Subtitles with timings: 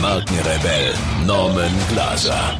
[0.00, 0.94] Markenrebell
[1.26, 2.58] Norman Glaser.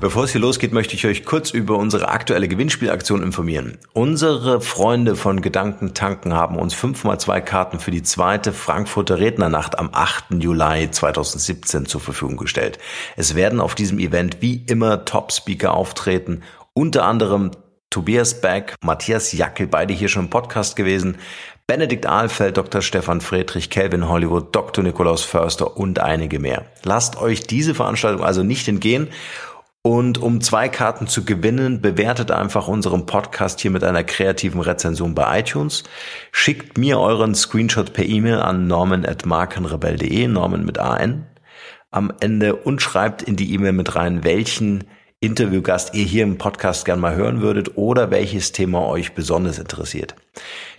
[0.00, 3.78] Bevor es hier losgeht, möchte ich euch kurz über unsere aktuelle Gewinnspielaktion informieren.
[3.92, 9.90] Unsere Freunde von Gedanken tanken haben uns 5x2 Karten für die zweite Frankfurter Rednernacht am
[9.92, 10.42] 8.
[10.42, 12.80] Juli 2017 zur Verfügung gestellt.
[13.16, 17.52] Es werden auf diesem Event wie immer Top-Speaker auftreten, unter anderem
[17.94, 21.16] Tobias Beck, Matthias Jackel, beide hier schon im Podcast gewesen,
[21.68, 22.82] Benedikt Ahlfeld, Dr.
[22.82, 24.82] Stefan Friedrich, Calvin Hollywood, Dr.
[24.82, 26.64] Nikolaus Förster und einige mehr.
[26.82, 29.10] Lasst euch diese Veranstaltung also nicht entgehen
[29.82, 35.14] und um zwei Karten zu gewinnen, bewertet einfach unseren Podcast hier mit einer kreativen Rezension
[35.14, 35.84] bei iTunes.
[36.32, 41.26] Schickt mir euren Screenshot per E-Mail an norman.markenrebell.de, Norman mit AN
[41.92, 44.82] am Ende und schreibt in die E-Mail mit rein, welchen
[45.24, 50.14] Interviewgast ihr hier im Podcast gern mal hören würdet oder welches Thema euch besonders interessiert.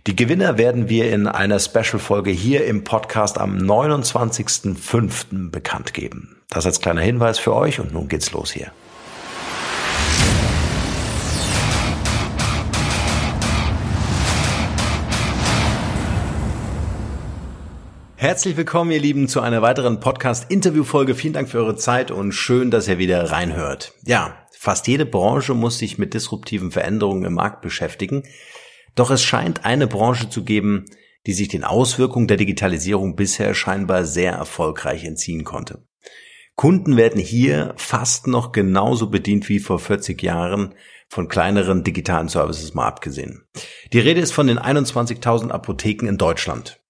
[0.07, 5.49] Die Gewinner werden wir in einer Special-Folge hier im Podcast am 29.05.
[5.49, 6.37] bekannt geben.
[6.49, 8.71] Das als kleiner Hinweis für euch und nun geht's los hier.
[18.25, 21.13] Herzlich willkommen, ihr Lieben, zu einer weiteren Podcast-Interview-Folge.
[21.13, 23.93] Vielen Dank für eure Zeit und schön, dass ihr wieder reinhört.
[24.03, 28.23] Ja, fast jede Branche muss sich mit disruptiven Veränderungen im Markt beschäftigen.
[28.95, 30.85] Doch es scheint eine Branche zu geben,
[31.27, 35.85] die sich den Auswirkungen der Digitalisierung bisher scheinbar sehr erfolgreich entziehen konnte.
[36.55, 40.73] Kunden werden hier fast noch genauso bedient wie vor 40 Jahren,
[41.09, 43.43] von kleineren digitalen Services mal abgesehen.
[43.93, 46.81] Die Rede ist von den 21.000 Apotheken in Deutschland.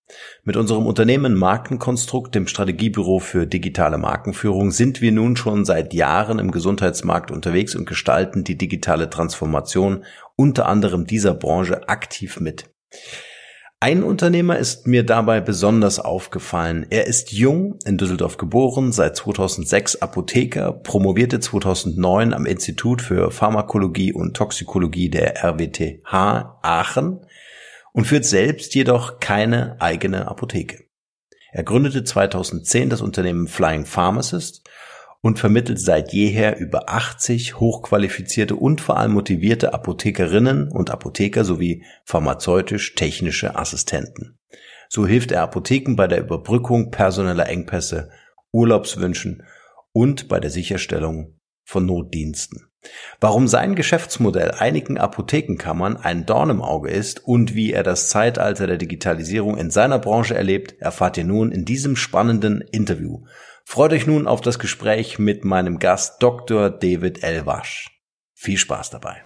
[0.43, 6.37] Mit unserem Unternehmen Markenkonstrukt, dem Strategiebüro für digitale Markenführung, sind wir nun schon seit Jahren
[6.37, 10.05] im Gesundheitsmarkt unterwegs und gestalten die digitale Transformation
[10.35, 12.69] unter anderem dieser Branche aktiv mit.
[13.79, 16.85] Ein Unternehmer ist mir dabei besonders aufgefallen.
[16.89, 24.13] Er ist jung, in Düsseldorf geboren, seit 2006 Apotheker, promovierte 2009 am Institut für Pharmakologie
[24.13, 27.19] und Toxikologie der RWTH Aachen
[27.95, 30.83] und führt selbst jedoch keine eigene Apotheke.
[31.53, 34.69] Er gründete 2010 das Unternehmen Flying Pharmacist
[35.21, 41.85] und vermittelt seit jeher über 80 hochqualifizierte und vor allem motivierte Apothekerinnen und Apotheker sowie
[42.03, 44.37] pharmazeutisch-technische Assistenten.
[44.89, 48.09] So hilft er Apotheken bei der Überbrückung personeller Engpässe,
[48.51, 49.43] Urlaubswünschen
[49.93, 52.67] und bei der Sicherstellung von Notdiensten.
[53.19, 58.67] Warum sein Geschäftsmodell einigen Apothekenkammern ein Dorn im Auge ist und wie er das Zeitalter
[58.67, 63.23] der Digitalisierung in seiner Branche erlebt, erfahrt ihr nun in diesem spannenden Interview.
[63.63, 66.69] Freut euch nun auf das Gespräch mit meinem Gast Dr.
[66.69, 67.89] David Elwasch.
[68.33, 69.24] Viel Spaß dabei.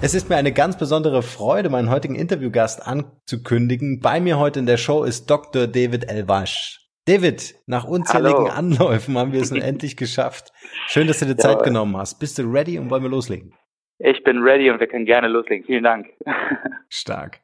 [0.00, 3.98] Es ist mir eine ganz besondere Freude, meinen heutigen Interviewgast anzukündigen.
[4.00, 5.66] Bei mir heute in der Show ist Dr.
[5.66, 6.86] David Elwasch.
[7.06, 8.46] David, nach unzähligen Hallo.
[8.46, 10.52] Anläufen haben wir es nun endlich geschafft.
[10.86, 12.20] Schön, dass du dir ja, Zeit genommen hast.
[12.20, 13.54] Bist du ready und wollen wir loslegen?
[13.98, 15.66] Ich bin ready und wir können gerne loslegen.
[15.66, 16.06] Vielen Dank.
[16.88, 17.40] Stark.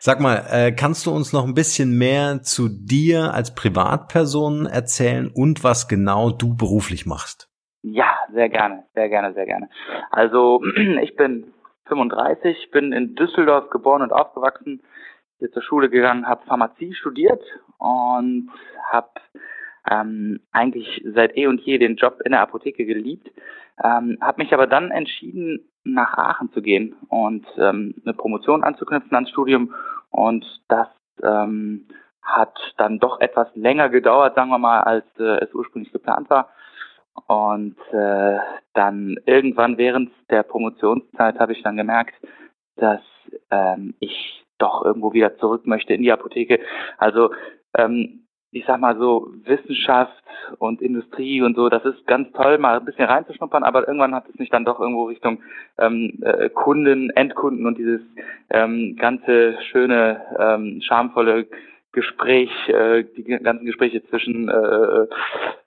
[0.00, 5.30] Sag mal, äh, kannst du uns noch ein bisschen mehr zu dir als Privatperson erzählen
[5.32, 7.48] und was genau du beruflich machst?
[7.82, 9.68] Ja, sehr gerne, sehr gerne, sehr gerne.
[10.10, 10.60] Also
[11.02, 11.52] ich bin
[11.90, 14.82] 35, bin in Düsseldorf geboren und aufgewachsen,
[15.38, 17.42] bin zur Schule gegangen, habe Pharmazie studiert
[17.78, 18.50] und
[18.90, 19.10] habe
[19.90, 23.30] ähm, eigentlich seit eh und je den Job in der Apotheke geliebt,
[23.82, 29.14] ähm, habe mich aber dann entschieden, nach Aachen zu gehen und ähm, eine Promotion anzuknüpfen
[29.14, 29.74] ans Studium
[30.10, 30.88] und das
[31.22, 31.86] ähm,
[32.22, 36.50] hat dann doch etwas länger gedauert, sagen wir mal, als äh, es ursprünglich geplant war.
[37.26, 38.38] Und äh,
[38.74, 42.14] dann irgendwann während der Promotionszeit habe ich dann gemerkt,
[42.76, 43.00] dass
[43.50, 46.60] ähm, ich doch irgendwo wieder zurück möchte in die Apotheke.
[46.98, 47.30] Also
[47.76, 50.12] ähm, ich sag mal so, Wissenschaft
[50.58, 54.28] und Industrie und so, das ist ganz toll, mal ein bisschen reinzuschnuppern, aber irgendwann hat
[54.28, 55.40] es mich dann doch irgendwo Richtung
[55.78, 58.00] ähm, äh, Kunden, Endkunden und dieses
[58.50, 61.46] ähm, ganze schöne, ähm, schamvolle
[61.92, 65.08] Gespräch, äh, die ganzen Gespräche zwischen äh, äh,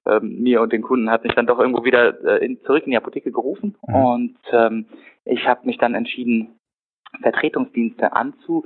[0.06, 2.92] äh, mir und den Kunden hat mich dann doch irgendwo wieder äh, in, zurück in
[2.92, 3.96] die Apotheke gerufen mhm.
[3.96, 4.86] und ähm,
[5.26, 6.60] ich habe mich dann entschieden,
[7.22, 8.62] Vertretungsdienste anzubieten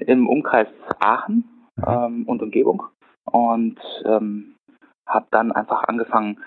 [0.00, 0.68] im Umkreis
[1.00, 1.44] Aachen
[1.76, 1.84] mhm.
[1.86, 2.82] ähm, und Umgebung
[3.24, 4.54] und ähm,
[5.06, 6.38] habe dann einfach angefangen,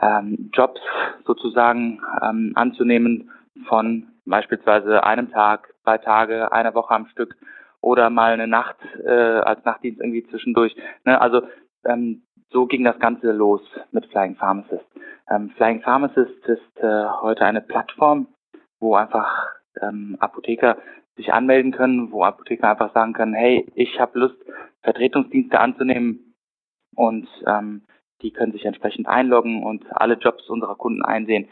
[0.00, 0.80] ähm, Jobs
[1.26, 3.30] sozusagen ähm, anzunehmen
[3.66, 7.36] von beispielsweise einem Tag, zwei Tage, einer Woche am Stück
[7.80, 10.74] oder mal eine Nacht äh, als Nachtdienst irgendwie zwischendurch.
[11.04, 11.20] Ne?
[11.20, 11.42] Also
[11.84, 13.62] ähm, so ging das Ganze los
[13.92, 14.84] mit Flying Pharmacist.
[15.28, 18.28] Ähm, Flying Pharmacist ist äh, heute eine Plattform,
[18.80, 19.48] wo einfach
[19.80, 20.76] ähm, Apotheker
[21.16, 24.36] sich anmelden können, wo Apotheker einfach sagen können, hey, ich habe Lust,
[24.82, 26.34] Vertretungsdienste anzunehmen
[26.96, 27.82] und ähm,
[28.22, 31.48] die können sich entsprechend einloggen und alle Jobs unserer Kunden einsehen,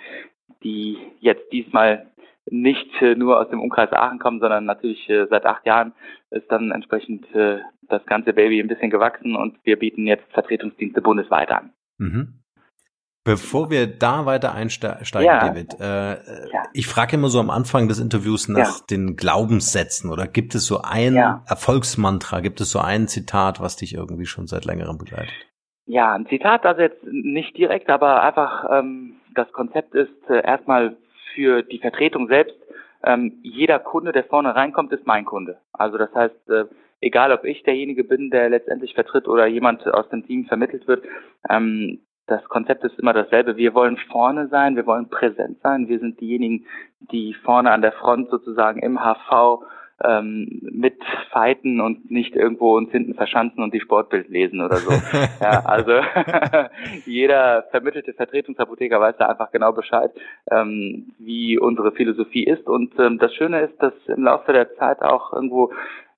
[0.63, 2.07] die jetzt diesmal
[2.51, 5.93] nicht äh, nur aus dem Umkreis Aachen kommen, sondern natürlich äh, seit acht Jahren
[6.31, 7.59] ist dann entsprechend äh,
[7.89, 11.73] das ganze Baby ein bisschen gewachsen und wir bieten jetzt Vertretungsdienste bundesweit an.
[11.99, 12.35] Mhm.
[13.25, 15.41] Bevor wir da weiter einsteigen, ja.
[15.41, 16.15] David, äh,
[16.51, 16.63] ja.
[16.73, 18.85] ich frage immer so am Anfang des Interviews nach ja.
[18.91, 21.15] den Glaubenssätzen oder gibt es so ein
[21.47, 25.35] Erfolgsmantra, gibt es so ein Zitat, was dich irgendwie schon seit längerem begleitet?
[25.85, 30.97] Ja, ein Zitat, also jetzt nicht direkt, aber einfach ähm, das Konzept ist äh, erstmal
[31.35, 32.57] für die Vertretung selbst,
[33.05, 35.59] ähm, jeder Kunde, der vorne reinkommt, ist mein Kunde.
[35.73, 36.65] Also das heißt, äh,
[37.01, 41.05] egal ob ich derjenige bin, der letztendlich vertritt oder jemand aus dem Team vermittelt wird,
[41.49, 43.57] ähm, das Konzept ist immer dasselbe.
[43.57, 45.89] Wir wollen vorne sein, wir wollen präsent sein.
[45.89, 46.67] Wir sind diejenigen,
[47.01, 49.65] die vorne an der Front sozusagen im HV
[50.05, 50.97] ähm, mit
[51.33, 54.93] fighten und nicht irgendwo uns hinten verschanzen und die Sportbild lesen oder so.
[55.41, 55.93] ja, also
[57.07, 60.13] jeder vermittelte Vertretungsapotheker weiß da einfach genau Bescheid,
[60.51, 62.67] ähm, wie unsere Philosophie ist.
[62.67, 65.73] Und ähm, das Schöne ist, dass im Laufe der Zeit auch irgendwo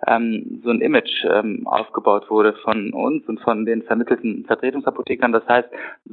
[0.06, 5.32] ähm, so ein Image ähm, aufgebaut wurde von uns und von den vermittelten Vertretungsapothekern.
[5.32, 5.68] Das heißt,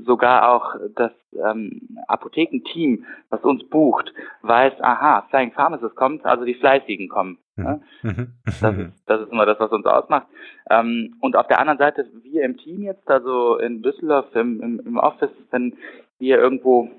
[0.06, 6.56] sogar auch das ähm, Apothekenteam, was uns bucht, weiß, aha, Flying Pharmacist kommt, also die
[6.56, 7.38] Fleißigen kommen.
[7.56, 8.34] Mhm.
[8.62, 10.28] Das, ist, das ist immer das, was uns ausmacht.
[10.69, 14.80] Ähm, und auf der anderen Seite, wir im Team jetzt, also in Düsseldorf im, im,
[14.86, 15.75] im Office, wenn
[16.19, 16.89] wir irgendwo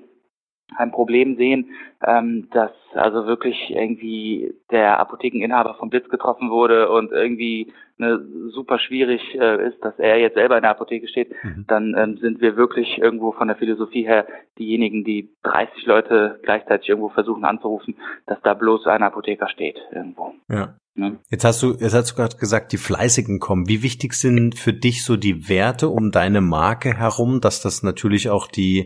[0.77, 1.71] ein Problem sehen,
[2.05, 8.19] ähm, dass also wirklich irgendwie der Apothekeninhaber vom Blitz getroffen wurde und irgendwie ne,
[8.51, 11.65] super schwierig äh, ist, dass er jetzt selber in der Apotheke steht, mhm.
[11.67, 14.27] dann ähm, sind wir wirklich irgendwo von der Philosophie her
[14.57, 17.95] diejenigen, die 30 Leute gleichzeitig irgendwo versuchen anzurufen,
[18.25, 20.33] dass da bloß ein Apotheker steht irgendwo.
[20.49, 20.75] Ja.
[20.95, 21.17] Ne?
[21.29, 23.67] Jetzt hast du, jetzt hast du gerade gesagt, die Fleißigen kommen.
[23.67, 28.29] Wie wichtig sind für dich so die Werte um deine Marke herum, dass das natürlich
[28.29, 28.85] auch die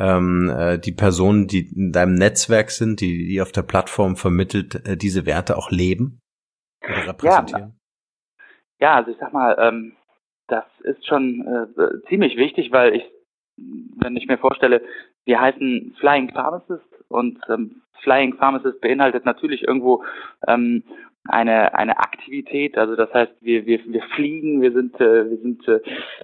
[0.00, 4.86] ähm, äh, die Personen, die in deinem Netzwerk sind, die, die auf der Plattform vermittelt,
[4.86, 6.20] äh, diese Werte auch leben
[6.82, 7.78] oder repräsentieren?
[8.80, 9.92] Ja, ja also ich sag mal, ähm,
[10.48, 13.04] das ist schon äh, ziemlich wichtig, weil ich,
[13.56, 14.82] wenn ich mir vorstelle,
[15.26, 20.02] wir heißen Flying Pharmacist und ähm, Flying Pharmacist beinhaltet natürlich irgendwo
[20.48, 20.82] ähm,
[21.30, 22.76] eine eine Aktivität.
[22.76, 25.80] Also das heißt, wir wir wir fliegen, wir sind äh, wir sind äh,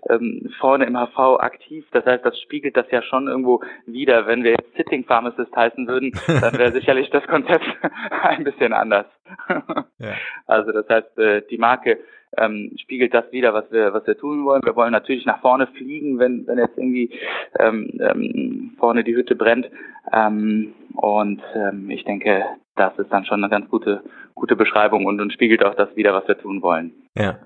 [0.08, 1.84] ähm, vorne im HV aktiv.
[1.92, 4.26] Das heißt, das spiegelt das ja schon irgendwo wieder.
[4.26, 7.64] Wenn wir jetzt Sitting Pharmacist heißen würden, dann wäre sicherlich das Konzept
[8.22, 9.06] ein bisschen anders.
[9.98, 10.14] ja.
[10.46, 11.98] Also das heißt, äh, die Marke
[12.36, 14.62] ähm, spiegelt das wieder, was wir, was wir tun wollen.
[14.64, 17.10] Wir wollen natürlich nach vorne fliegen, wenn, wenn jetzt irgendwie
[17.58, 19.70] ähm, ähm, vorne die Hütte brennt.
[20.12, 22.44] Ähm, und ähm, ich denke,
[22.76, 24.02] das ist dann schon eine ganz gute,
[24.36, 26.92] gute Beschreibung und, und spiegelt auch das wieder, was wir tun wollen.
[27.16, 27.40] Ja.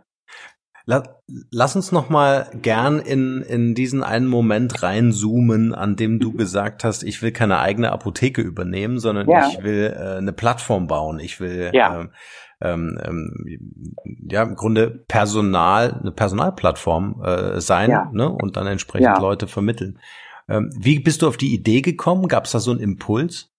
[1.51, 6.83] Lass uns noch mal gern in, in diesen einen Moment reinzoomen, an dem du gesagt
[6.83, 9.49] hast, ich will keine eigene Apotheke übernehmen, sondern ja.
[9.49, 11.21] ich will äh, eine Plattform bauen.
[11.21, 12.01] Ich will ja.
[12.01, 12.11] ähm,
[12.61, 13.77] ähm, ähm,
[14.29, 18.11] ja im Grunde Personal, eine Personalplattform äh, sein ja.
[18.13, 19.19] ne, und dann entsprechend.
[19.21, 20.01] Leute vermitteln.
[20.49, 22.27] Ähm, wie bist du auf die Idee gekommen?
[22.27, 23.50] Gab es da so einen Impuls?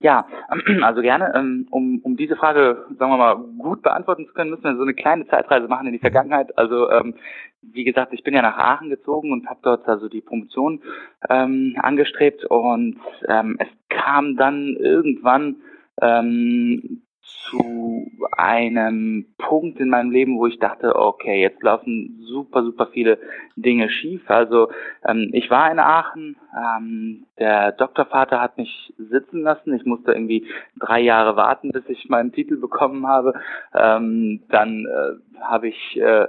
[0.00, 0.26] Ja,
[0.82, 1.32] also gerne.
[1.34, 4.82] Ähm, um, um diese Frage, sagen wir mal, gut beantworten zu können, müssen wir so
[4.82, 6.00] eine kleine Zeitreise machen in die.
[6.00, 6.56] Vergangenheit.
[6.58, 7.14] Also ähm,
[7.62, 10.82] wie gesagt, ich bin ja nach Aachen gezogen und habe dort also die Promotion
[11.28, 12.98] ähm, angestrebt und
[13.28, 15.56] ähm, es kam dann irgendwann
[16.00, 17.99] ähm, zu
[18.32, 23.18] einem Punkt in meinem Leben, wo ich dachte, okay, jetzt laufen super, super viele
[23.56, 24.22] Dinge schief.
[24.30, 24.70] Also
[25.04, 29.74] ähm, ich war in Aachen, ähm, der Doktorvater hat mich sitzen lassen.
[29.74, 30.46] Ich musste irgendwie
[30.78, 33.34] drei Jahre warten, bis ich meinen Titel bekommen habe.
[33.74, 36.26] Ähm, dann äh, habe ich äh,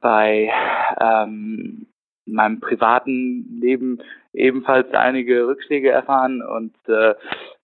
[0.00, 0.50] bei
[1.00, 1.86] ähm,
[2.26, 3.98] meinem privaten Leben
[4.32, 7.14] ebenfalls einige Rückschläge erfahren und äh,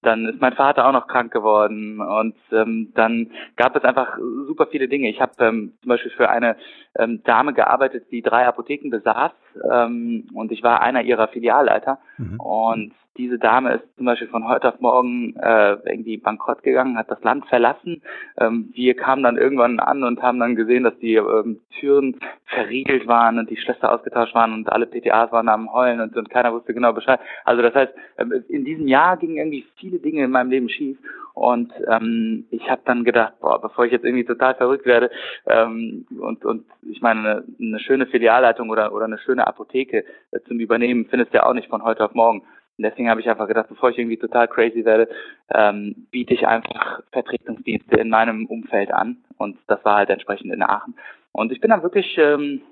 [0.02, 4.66] dann ist mein Vater auch noch krank geworden und ähm, dann gab es einfach super
[4.66, 5.08] viele Dinge.
[5.08, 6.56] Ich habe ähm, zum Beispiel für eine
[6.98, 9.32] ähm, Dame gearbeitet, die drei Apotheken besaß
[9.70, 12.40] ähm, und ich war einer ihrer Filialleiter mhm.
[12.40, 17.10] und diese Dame ist zum Beispiel von heute auf morgen äh, irgendwie bankrott gegangen, hat
[17.10, 18.02] das Land verlassen.
[18.38, 23.06] Ähm, wir kamen dann irgendwann an und haben dann gesehen, dass die ähm, Türen verriegelt
[23.06, 26.52] waren und die Schlösser ausgetauscht waren und alle PTAs waren am Heulen und, und keiner
[26.54, 27.20] wusste genau Bescheid.
[27.44, 30.98] Also das heißt, ähm, in diesem Jahr gingen irgendwie viele Dinge in meinem Leben schief
[31.34, 35.10] und ähm, ich habe dann gedacht, boah, bevor ich jetzt irgendwie total verrückt werde
[35.46, 40.40] ähm, und und ich meine eine, eine schöne Filialleitung oder oder eine schöne Apotheke äh,
[40.46, 42.42] zum Übernehmen findest du ja auch nicht von heute auf morgen.
[42.76, 45.08] Und deswegen habe ich einfach gedacht, bevor ich irgendwie total crazy werde,
[45.52, 49.18] ähm, biete ich einfach Vertretungsdienste in meinem Umfeld an.
[49.38, 50.94] Und das war halt entsprechend in Aachen.
[51.30, 52.62] Und ich bin dann wirklich ähm,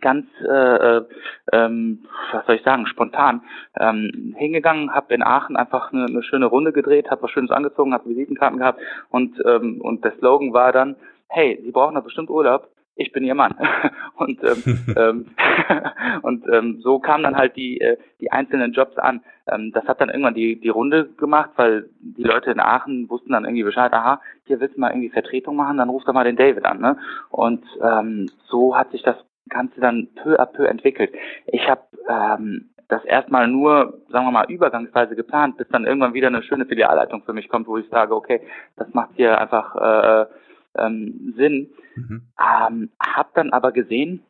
[0.00, 1.04] ganz, äh, äh,
[1.52, 3.42] ähm, was soll ich sagen, spontan
[3.78, 7.94] ähm, hingegangen, habe in Aachen einfach eine, eine schöne Runde gedreht, habe was Schönes angezogen,
[7.94, 8.80] habe Visitenkarten gehabt
[9.10, 10.96] und ähm, und der Slogan war dann,
[11.28, 13.54] hey, Sie brauchen doch bestimmt Urlaub, ich bin ihr Mann.
[14.16, 15.26] und ähm, ähm,
[16.22, 19.22] und ähm, so kamen dann halt die äh, die einzelnen Jobs an.
[19.50, 23.32] Ähm, das hat dann irgendwann die die Runde gemacht, weil die Leute in Aachen wussten
[23.32, 26.24] dann irgendwie Bescheid, aha, hier willst du mal irgendwie Vertretung machen, dann ruf doch mal
[26.24, 26.80] den David an.
[26.80, 26.96] Ne?
[27.30, 29.16] Und ähm, so hat sich das
[29.48, 31.12] Ganze dann peu à peu entwickelt.
[31.46, 36.28] Ich habe ähm, das erstmal nur, sagen wir mal, übergangsweise geplant, bis dann irgendwann wieder
[36.28, 38.40] eine schöne Filialleitung für mich kommt, wo ich sage, okay,
[38.76, 40.26] das macht hier einfach äh,
[40.78, 41.70] ähm, Sinn.
[41.94, 42.28] Mhm.
[42.38, 44.24] Ähm, hab dann aber gesehen,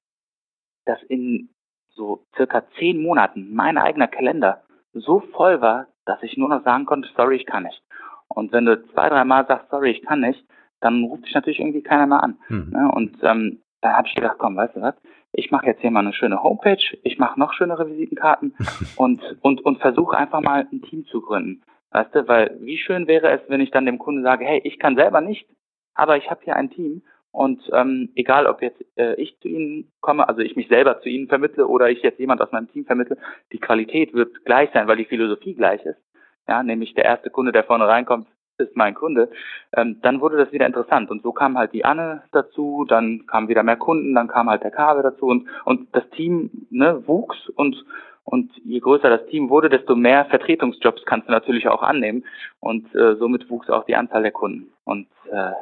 [0.84, 1.48] dass in
[1.90, 6.86] so circa zehn Monaten mein eigener Kalender so voll war, dass ich nur noch sagen
[6.86, 7.82] konnte, sorry, ich kann nicht.
[8.28, 10.44] Und wenn du zwei, dreimal sagst, sorry, ich kann nicht,
[10.80, 12.38] dann ruft dich natürlich irgendwie keiner mehr an.
[12.48, 12.70] Mhm.
[12.70, 12.90] Ne?
[12.92, 14.94] Und ähm, dann habe ich gedacht, komm, weißt du was,
[15.32, 18.54] ich mache jetzt hier mal eine schöne Homepage, ich mache noch schönere Visitenkarten
[18.96, 21.62] und, und, und versuche einfach mal ein Team zu gründen.
[21.90, 24.78] Weißt du, weil wie schön wäre es, wenn ich dann dem Kunden sage, hey, ich
[24.78, 25.46] kann selber nicht,
[25.94, 29.90] aber ich habe hier ein Team und ähm, egal, ob jetzt äh, ich zu Ihnen
[30.00, 32.84] komme, also ich mich selber zu Ihnen vermittle oder ich jetzt jemand aus meinem Team
[32.84, 33.16] vermittle,
[33.52, 35.98] die Qualität wird gleich sein, weil die Philosophie gleich ist.
[36.46, 38.28] Ja, nämlich der erste Kunde, der vorne reinkommt,
[38.62, 39.30] ist mein Kunde.
[39.74, 43.48] Ähm, dann wurde das wieder interessant und so kam halt die Anne dazu, dann kamen
[43.48, 47.48] wieder mehr Kunden, dann kam halt der Kabe dazu und und das Team ne, wuchs
[47.50, 47.84] und
[48.24, 52.24] und je größer das Team wurde, desto mehr Vertretungsjobs kannst du natürlich auch annehmen.
[52.60, 54.72] Und äh, somit wuchs auch die Anzahl der Kunden.
[54.84, 55.52] Und äh,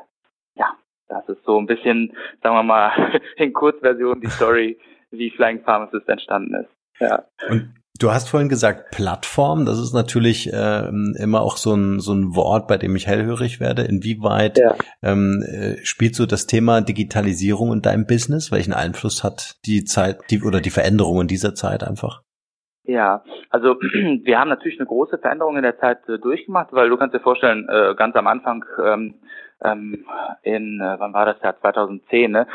[0.56, 0.74] ja,
[1.08, 4.78] das ist so ein bisschen, sagen wir mal, in Kurzversion die Story,
[5.10, 6.70] wie Flying Pharmacist entstanden ist.
[7.00, 7.24] Ja.
[7.48, 10.88] Und du hast vorhin gesagt Plattform, das ist natürlich äh,
[11.18, 13.82] immer auch so ein, so ein Wort, bei dem ich hellhörig werde.
[13.82, 14.74] Inwieweit ja.
[15.02, 18.50] ähm, äh, spielt so das Thema Digitalisierung in deinem Business?
[18.50, 22.22] Welchen Einfluss hat die Zeit die, oder die Veränderung in dieser Zeit einfach?
[22.84, 26.96] Ja, also wir haben natürlich eine große Veränderung in der Zeit äh, durchgemacht, weil du
[26.96, 29.14] kannst dir vorstellen, äh, ganz am Anfang ähm,
[29.62, 30.06] ähm,
[30.42, 32.46] in, äh, wann war das Jahr 2010, ne?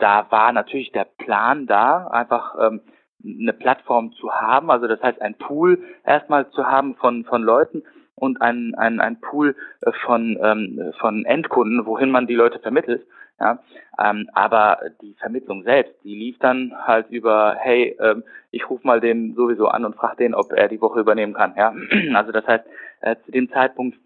[0.00, 2.82] Da war natürlich der Plan da, einfach ähm,
[3.24, 7.82] eine Plattform zu haben, also das heißt ein Pool erstmal zu haben von, von Leuten
[8.14, 9.56] und ein, ein, ein Pool
[10.04, 13.06] von, ähm, von Endkunden, wohin man die Leute vermittelt.
[13.40, 13.60] Ja,
[14.02, 19.00] ähm, aber die Vermittlung selbst, die lief dann halt über, hey, ähm, ich rufe mal
[19.00, 21.54] den sowieso an und frage den, ob er die Woche übernehmen kann.
[21.56, 21.72] Ja,
[22.14, 22.64] also das heißt,
[23.00, 23.96] äh, zu dem Zeitpunkt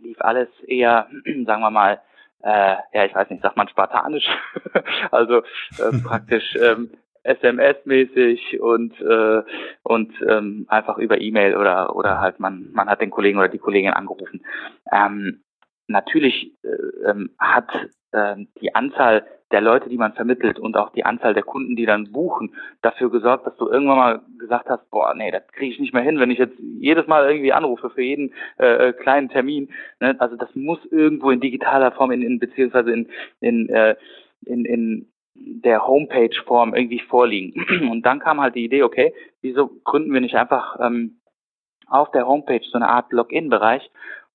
[0.00, 1.08] lief alles eher,
[1.44, 2.00] sagen wir mal,
[2.42, 4.26] äh, ja, ich weiß nicht, sagt man spartanisch,
[5.10, 5.42] also
[5.78, 6.92] äh, praktisch ähm,
[7.26, 9.42] SMS-mäßig und äh,
[9.82, 13.58] und ähm, einfach über E-Mail oder oder halt man man hat den Kollegen oder die
[13.58, 14.44] Kollegin angerufen.
[14.92, 15.42] Ähm,
[15.88, 17.70] natürlich äh, ähm, hat
[18.12, 21.86] äh, die Anzahl der Leute, die man vermittelt und auch die Anzahl der Kunden, die
[21.86, 25.78] dann buchen, dafür gesorgt, dass du irgendwann mal gesagt hast, boah, nee, das kriege ich
[25.78, 29.28] nicht mehr hin, wenn ich jetzt jedes Mal irgendwie anrufe für jeden äh, äh, kleinen
[29.28, 29.70] Termin.
[30.00, 30.16] Ne?
[30.18, 33.08] Also das muss irgendwo in digitaler Form in, in beziehungsweise in,
[33.40, 33.94] in, äh,
[34.44, 37.88] in, in der Homepage-Form irgendwie vorliegen.
[37.90, 41.20] Und dann kam halt die Idee, okay, wieso gründen wir nicht einfach ähm,
[41.88, 43.90] auf der Homepage so eine Art Login-Bereich,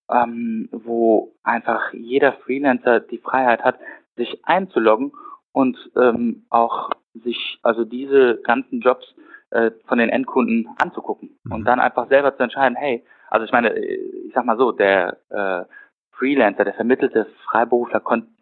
[0.10, 3.80] ähm, wo einfach jeder Freelancer die Freiheit hat,
[4.16, 5.12] sich einzuloggen
[5.52, 9.06] und ähm, auch sich also diese ganzen Jobs
[9.52, 11.52] äh, von den Endkunden anzugucken mhm.
[11.52, 13.96] und dann einfach selber zu entscheiden, hey, also ich meine, äh,
[14.28, 15.64] ich sag mal so, der äh,
[16.12, 18.00] Freelancer, der vermittelte Freiberufler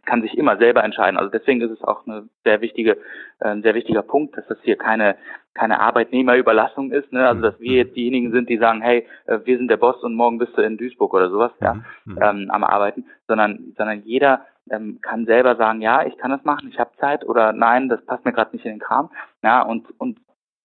[0.09, 1.17] kann sich immer selber entscheiden.
[1.17, 2.97] Also deswegen ist es auch eine sehr wichtige,
[3.39, 5.15] äh, ein sehr wichtiger Punkt, dass das hier keine
[5.53, 7.27] keine Arbeitnehmerüberlassung ist, ne?
[7.27, 10.15] Also dass wir jetzt diejenigen sind, die sagen, hey, äh, wir sind der Boss und
[10.15, 11.83] morgen bist du in Duisburg oder sowas, ja, mhm.
[12.05, 12.19] mhm.
[12.21, 16.69] ähm, am Arbeiten, sondern sondern jeder ähm, kann selber sagen, ja, ich kann das machen,
[16.71, 19.09] ich habe Zeit oder nein, das passt mir gerade nicht in den Kram,
[19.43, 20.19] ja und und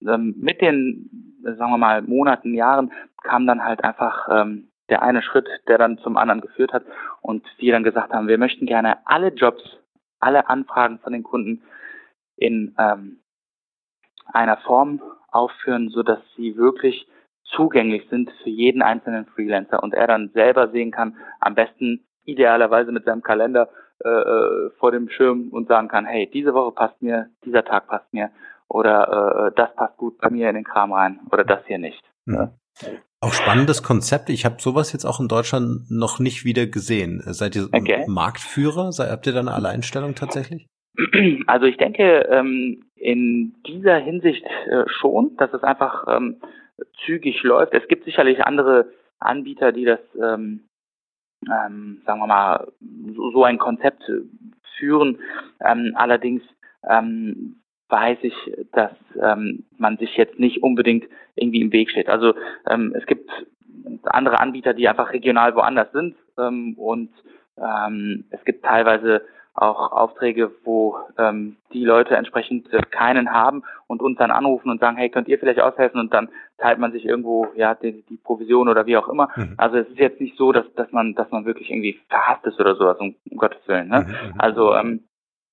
[0.07, 5.23] ähm, mit den, sagen wir mal, Monaten, Jahren kam dann halt einfach ähm, der eine
[5.23, 6.85] Schritt, der dann zum anderen geführt hat
[7.23, 9.63] und wir dann gesagt haben, wir möchten gerne alle Jobs,
[10.21, 11.63] alle Anfragen von den Kunden
[12.37, 13.21] in ähm,
[14.33, 15.01] einer Form
[15.31, 17.07] aufführen, so dass sie wirklich
[17.45, 22.91] zugänglich sind für jeden einzelnen Freelancer und er dann selber sehen kann, am besten idealerweise
[22.91, 23.69] mit seinem Kalender
[24.05, 27.87] äh, äh vor dem Schirm und sagen kann, hey, diese Woche passt mir, dieser Tag
[27.87, 28.31] passt mir
[28.69, 32.03] oder äh, das passt gut bei mir in den Kram rein oder das hier nicht.
[32.25, 32.51] Mhm.
[33.21, 34.29] Auch spannendes Konzept.
[34.29, 37.23] Ich habe sowas jetzt auch in Deutschland noch nicht wieder gesehen.
[37.25, 38.05] Seid ihr okay.
[38.07, 38.91] Marktführer?
[38.99, 40.67] Habt ihr da eine Alleinstellung tatsächlich?
[41.49, 46.41] Also ich denke ähm, in dieser Hinsicht äh, schon, dass es einfach ähm,
[47.05, 47.75] zügig läuft.
[47.75, 50.69] Es gibt sicherlich andere Anbieter, die das, ähm,
[51.45, 52.69] sagen wir mal,
[53.17, 54.05] so, so ein Konzept
[54.79, 55.19] führen.
[55.61, 56.43] Ähm, allerdings
[57.95, 58.35] weiß ich,
[58.73, 58.91] dass
[59.23, 61.05] ähm, man sich jetzt nicht unbedingt
[61.37, 62.09] irgendwie im Weg steht.
[62.09, 62.35] Also
[62.69, 63.31] ähm, es gibt
[64.03, 67.11] andere Anbieter, die einfach regional woanders sind ähm, und
[67.57, 69.23] ähm, es gibt teilweise
[69.55, 74.81] auch Aufträge, wo ähm, die Leute entsprechend äh, keinen haben und uns dann anrufen und
[74.81, 78.17] sagen, hey, könnt ihr vielleicht aushelfen und dann teilt man sich irgendwo ja die, die
[78.17, 79.29] Provision oder wie auch immer.
[79.37, 79.55] Mhm.
[79.57, 82.59] Also es ist jetzt nicht so, dass dass man dass man wirklich irgendwie verhasst ist
[82.59, 83.89] oder sowas um, um Gottes willen.
[83.89, 84.01] Ne?
[84.01, 84.33] Mhm.
[84.33, 84.41] mhm.
[84.41, 85.05] Also ähm,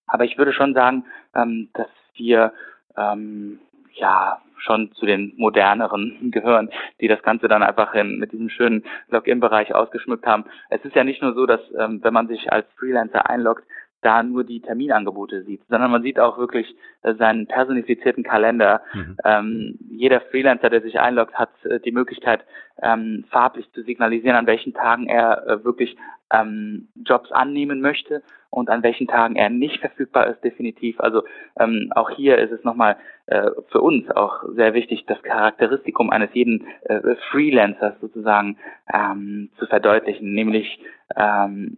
[0.07, 1.05] aber ich würde schon sagen,
[1.35, 2.53] ähm, dass wir
[2.97, 3.59] ähm,
[3.93, 8.83] ja schon zu den moderneren gehören, die das Ganze dann einfach in, mit diesem schönen
[9.09, 10.45] Login-Bereich ausgeschmückt haben.
[10.69, 13.65] Es ist ja nicht nur so, dass ähm, wenn man sich als Freelancer einloggt,
[14.01, 18.81] da nur die Terminangebote sieht, sondern man sieht auch wirklich äh, seinen personifizierten Kalender.
[18.93, 19.17] Mhm.
[19.23, 22.43] Ähm, jeder Freelancer, der sich einloggt, hat äh, die Möglichkeit,
[22.81, 25.95] ähm, farblich zu signalisieren, an welchen Tagen er äh, wirklich
[26.33, 30.99] ähm, Jobs annehmen möchte und an welchen Tagen er nicht verfügbar ist, definitiv.
[30.99, 31.23] Also
[31.59, 36.33] ähm, auch hier ist es nochmal äh, für uns auch sehr wichtig, das Charakteristikum eines
[36.33, 38.57] jeden äh, Freelancers sozusagen
[38.93, 40.79] ähm, zu verdeutlichen, nämlich
[41.15, 41.77] ähm,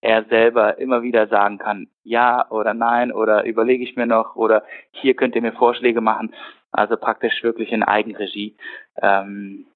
[0.00, 4.64] er selber immer wieder sagen kann, ja oder nein oder überlege ich mir noch oder
[4.92, 6.34] hier könnt ihr mir Vorschläge machen.
[6.70, 8.56] Also praktisch wirklich in Eigenregie.
[9.00, 9.66] Ähm,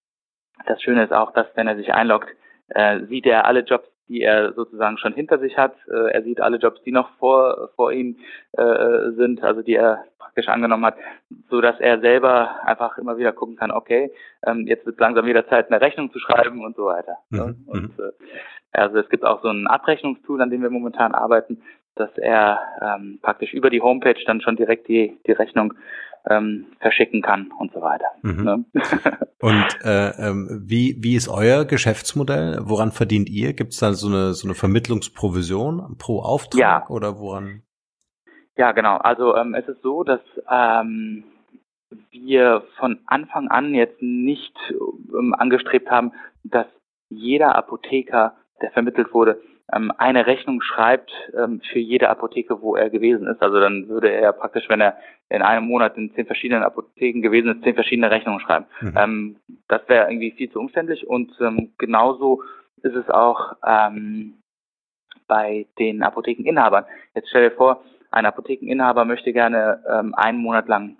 [0.66, 2.28] das Schöne ist auch, dass wenn er sich einloggt,
[2.68, 5.74] äh, sieht er alle Jobs, die er sozusagen schon hinter sich hat.
[5.88, 8.16] Äh, er sieht alle Jobs, die noch vor, vor ihm
[8.52, 10.96] äh, sind, also die er praktisch angenommen hat,
[11.50, 14.12] so dass er selber einfach immer wieder gucken kann, okay,
[14.46, 17.16] ähm, jetzt wird langsam wieder Zeit, eine Rechnung zu schreiben und so weiter.
[17.30, 17.56] Mhm.
[17.66, 18.04] Und mhm.
[18.04, 21.62] äh, also es gibt auch so ein Abrechnungstool, an dem wir momentan arbeiten,
[21.94, 25.74] dass er ähm, praktisch über die Homepage dann schon direkt die, die Rechnung
[26.28, 28.06] ähm, verschicken kann und so weiter.
[28.22, 28.44] Mhm.
[28.44, 28.64] Ne?
[29.40, 32.58] und äh, ähm, wie, wie ist euer Geschäftsmodell?
[32.62, 33.52] Woran verdient ihr?
[33.52, 36.86] Gibt es da so eine, so eine Vermittlungsprovision pro Auftrag ja.
[36.88, 37.62] oder woran?
[38.56, 38.98] Ja, genau.
[38.98, 41.24] Also ähm, es ist so, dass ähm,
[42.10, 46.12] wir von Anfang an jetzt nicht ähm, angestrebt haben,
[46.44, 46.66] dass
[47.08, 49.40] jeder Apotheker der vermittelt wurde,
[49.74, 53.42] ähm, eine Rechnung schreibt ähm, für jede Apotheke, wo er gewesen ist.
[53.42, 54.96] Also dann würde er praktisch, wenn er
[55.28, 58.66] in einem Monat in zehn verschiedenen Apotheken gewesen ist, zehn verschiedene Rechnungen schreiben.
[58.80, 58.94] Mhm.
[58.96, 59.36] Ähm,
[59.68, 62.42] das wäre irgendwie viel zu umständlich und ähm, genauso
[62.82, 64.34] ist es auch ähm,
[65.26, 66.84] bei den Apothekeninhabern.
[67.14, 70.98] Jetzt stell dir vor, ein Apothekeninhaber möchte gerne ähm, einen Monat lang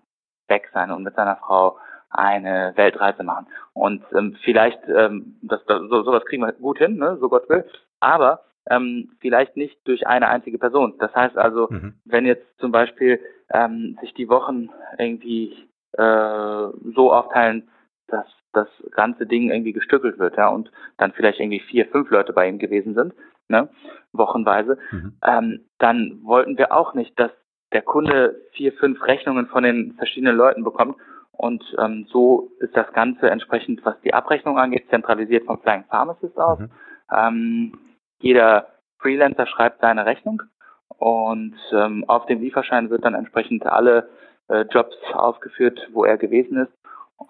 [0.48, 3.46] weg sein und mit seiner Frau eine Weltreise machen.
[3.74, 7.48] Und ähm, vielleicht, ähm, das, das, so, sowas kriegen wir gut hin, ne, so Gott
[7.48, 7.64] will,
[8.00, 10.94] aber ähm, vielleicht nicht durch eine einzige Person.
[10.98, 11.94] Das heißt also, mhm.
[12.04, 13.20] wenn jetzt zum Beispiel
[13.52, 15.52] ähm, sich die Wochen irgendwie
[15.92, 17.68] äh, so aufteilen,
[18.08, 22.32] dass das ganze Ding irgendwie gestückelt wird, ja, und dann vielleicht irgendwie vier, fünf Leute
[22.32, 23.14] bei ihm gewesen sind,
[23.48, 23.68] ne,
[24.12, 25.16] wochenweise, mhm.
[25.24, 27.30] ähm, dann wollten wir auch nicht, dass
[27.72, 30.96] der Kunde vier, fünf Rechnungen von den verschiedenen Leuten bekommt
[31.32, 36.38] und ähm, so ist das Ganze entsprechend, was die Abrechnung angeht, zentralisiert vom Flying Pharmacist
[36.38, 36.58] aus.
[36.58, 36.70] Mhm.
[37.10, 37.78] Ähm,
[38.22, 40.42] jeder Freelancer schreibt seine Rechnung
[40.88, 44.08] und ähm, auf dem Lieferschein wird dann entsprechend alle
[44.48, 46.72] äh, Jobs aufgeführt, wo er gewesen ist.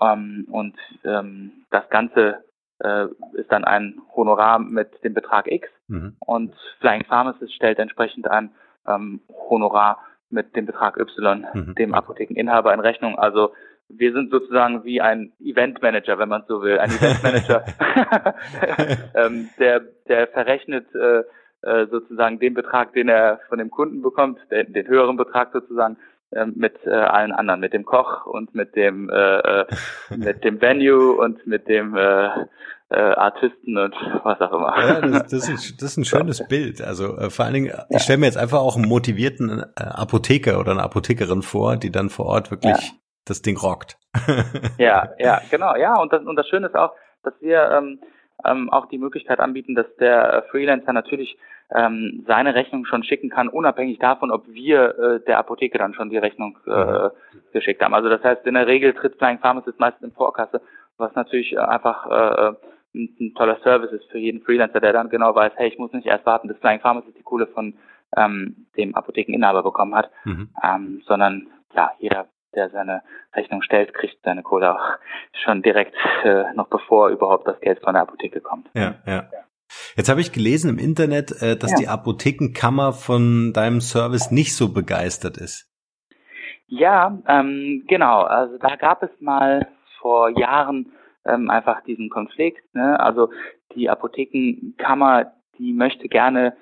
[0.01, 2.45] Ähm, und ähm, das Ganze
[2.81, 6.17] äh, ist dann ein Honorar mit dem Betrag X mhm.
[6.21, 8.51] und Flying Pharmacist stellt entsprechend ein
[8.87, 9.99] ähm, Honorar
[10.31, 11.75] mit dem Betrag Y mhm.
[11.75, 13.19] dem Apothekeninhaber in Rechnung.
[13.19, 13.53] Also
[13.97, 16.79] wir sind sozusagen wie ein Eventmanager, wenn man so will.
[16.79, 17.65] Ein Eventmanager,
[19.15, 21.23] ähm, der, der verrechnet äh,
[21.63, 25.97] äh, sozusagen den Betrag, den er von dem Kunden bekommt, den, den höheren Betrag sozusagen,
[26.31, 29.67] äh, mit äh, allen anderen, mit dem Koch und mit dem äh, äh
[30.17, 32.29] mit dem Venue und mit dem äh,
[32.89, 34.75] äh, Artisten und was auch immer.
[34.77, 36.83] Ja, das, das, ist, das ist ein schönes Bild.
[36.83, 37.85] Also äh, vor allen Dingen, ja.
[37.91, 41.91] ich stelle mir jetzt einfach auch einen motivierten äh, Apotheker oder eine Apothekerin vor, die
[41.91, 43.99] dann vor Ort wirklich ja das Ding rockt.
[44.79, 46.01] ja, ja, genau, ja.
[46.01, 48.01] Und das, und das Schöne ist auch, dass wir ähm,
[48.45, 51.39] ähm, auch die Möglichkeit anbieten, dass der Freelancer natürlich
[51.75, 56.11] ähm, seine Rechnung schon schicken kann, unabhängig davon, ob wir äh, der Apotheke dann schon
[56.11, 57.11] die Rechnung äh, mhm.
[57.53, 57.95] geschickt haben.
[57.95, 60.61] Also das heißt, in der Regel tritt Flying Pharmacist meistens in Vorkasse,
[60.99, 62.55] was natürlich einfach äh,
[62.95, 65.93] ein, ein, toller Service ist für jeden Freelancer, der dann genau weiß, hey, ich muss
[65.93, 67.75] nicht erst warten, bis Flying Pharmacy die Kohle von
[68.17, 70.51] ähm, dem Apothekeninhaber bekommen hat, mhm.
[70.63, 73.03] ähm, sondern ja, jeder, der seine
[73.35, 74.99] Rechnung stellt, kriegt seine Kohle auch
[75.45, 78.69] schon direkt äh, noch bevor überhaupt das Geld von der Apotheke kommt.
[78.75, 79.29] Ja, ja.
[79.97, 81.77] Jetzt habe ich gelesen im Internet, äh, dass ja.
[81.79, 85.69] die Apothekenkammer von deinem Service nicht so begeistert ist.
[86.67, 88.23] Ja, ähm, genau.
[88.23, 89.69] Also da gab es mal
[90.01, 90.93] vor Jahren
[91.25, 92.63] ähm, einfach diesen Konflikt.
[92.75, 92.99] Ne?
[92.99, 93.31] Also
[93.75, 96.57] die Apothekenkammer, die möchte gerne,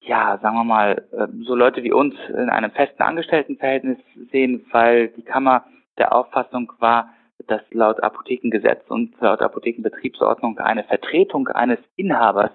[0.00, 3.98] ja, sagen wir mal, äh, so Leute wie uns in einem festen Angestelltenverhältnis
[4.30, 5.64] sehen, weil die Kammer
[5.98, 7.10] der Auffassung war,
[7.46, 12.50] dass laut Apothekengesetz und laut Apothekenbetriebsordnung eine Vertretung eines Inhabers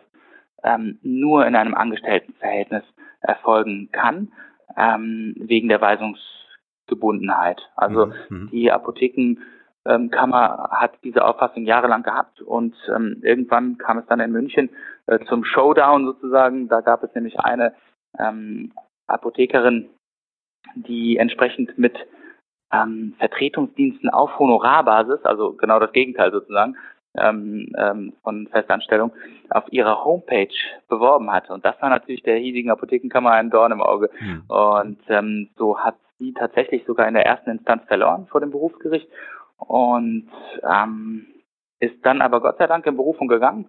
[0.63, 2.83] ähm, nur in einem Angestelltenverhältnis
[3.21, 4.31] erfolgen kann,
[4.77, 7.61] ähm, wegen der Weisungsgebundenheit.
[7.75, 8.13] Also mhm.
[8.29, 8.49] mhm.
[9.85, 14.69] Die Apothekenkammer hat diese Auffassung jahrelang gehabt und ähm, irgendwann kam es dann in München
[15.07, 16.69] äh, zum Showdown sozusagen.
[16.69, 17.73] Da gab es nämlich eine
[18.17, 18.71] ähm,
[19.07, 19.89] Apothekerin,
[20.75, 21.97] die entsprechend mit
[22.71, 26.77] ähm, Vertretungsdiensten auf Honorarbasis, also genau das Gegenteil sozusagen,
[27.15, 29.11] ähm, ähm, von Festanstellung
[29.49, 30.55] auf ihrer Homepage
[30.87, 31.53] beworben hatte.
[31.53, 34.09] Und das war natürlich der hiesigen Apothekenkammer ein Dorn im Auge.
[34.19, 34.43] Mhm.
[34.47, 39.07] Und ähm, so hat sie tatsächlich sogar in der ersten Instanz verloren vor dem Berufsgericht
[39.67, 40.29] und
[40.63, 41.27] ähm,
[41.79, 43.65] ist dann aber Gott sei Dank in Berufung gegangen.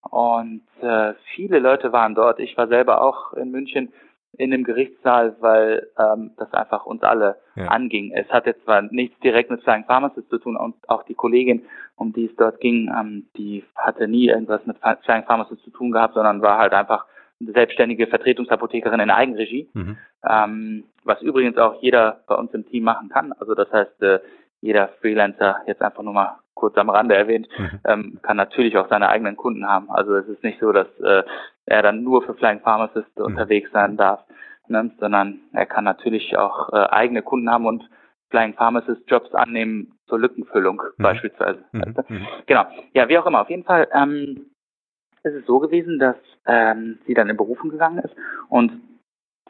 [0.00, 2.38] Und äh, viele Leute waren dort.
[2.40, 3.92] Ich war selber auch in München
[4.36, 7.66] in dem Gerichtssaal, weil ähm, das einfach uns alle ja.
[7.66, 8.12] anging.
[8.14, 11.64] Es hatte zwar nichts direkt mit Flying Pharmacists zu tun und auch die Kollegin,
[11.96, 15.90] um die es dort ging, ähm, die hatte nie irgendwas mit Flying Pharmacists zu tun
[15.90, 17.06] gehabt, sondern war halt einfach
[17.40, 19.96] eine selbstständige Vertretungsapothekerin in Eigenregie, mhm.
[20.28, 23.32] ähm, was übrigens auch jeder bei uns im Team machen kann.
[23.32, 24.20] Also das heißt, äh,
[24.60, 27.80] jeder Freelancer, jetzt einfach nur mal kurz am Rande erwähnt, mhm.
[27.84, 29.90] ähm, kann natürlich auch seine eigenen Kunden haben.
[29.90, 31.22] Also es ist nicht so, dass äh,
[31.66, 33.24] er dann nur für Flying Pharmacist mhm.
[33.24, 34.24] unterwegs sein darf,
[34.66, 34.90] ne?
[34.98, 37.88] sondern er kann natürlich auch äh, eigene Kunden haben und
[38.30, 41.02] Flying Pharmacist Jobs annehmen zur Lückenfüllung mhm.
[41.02, 41.64] beispielsweise.
[41.72, 42.26] Mhm.
[42.46, 42.66] Genau.
[42.92, 43.42] Ja, wie auch immer.
[43.42, 44.50] Auf jeden Fall ähm,
[45.22, 46.16] ist es so gewesen, dass
[46.46, 48.14] ähm, sie dann in Berufung gegangen ist
[48.48, 48.72] und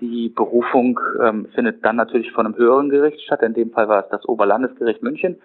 [0.01, 3.43] die Berufung ähm, findet dann natürlich von einem höheren Gericht statt.
[3.43, 5.41] In dem Fall war es das Oberlandesgericht München.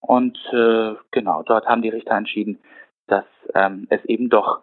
[0.00, 2.58] Und äh, genau, dort haben die Richter entschieden,
[3.06, 4.60] dass ähm, es eben doch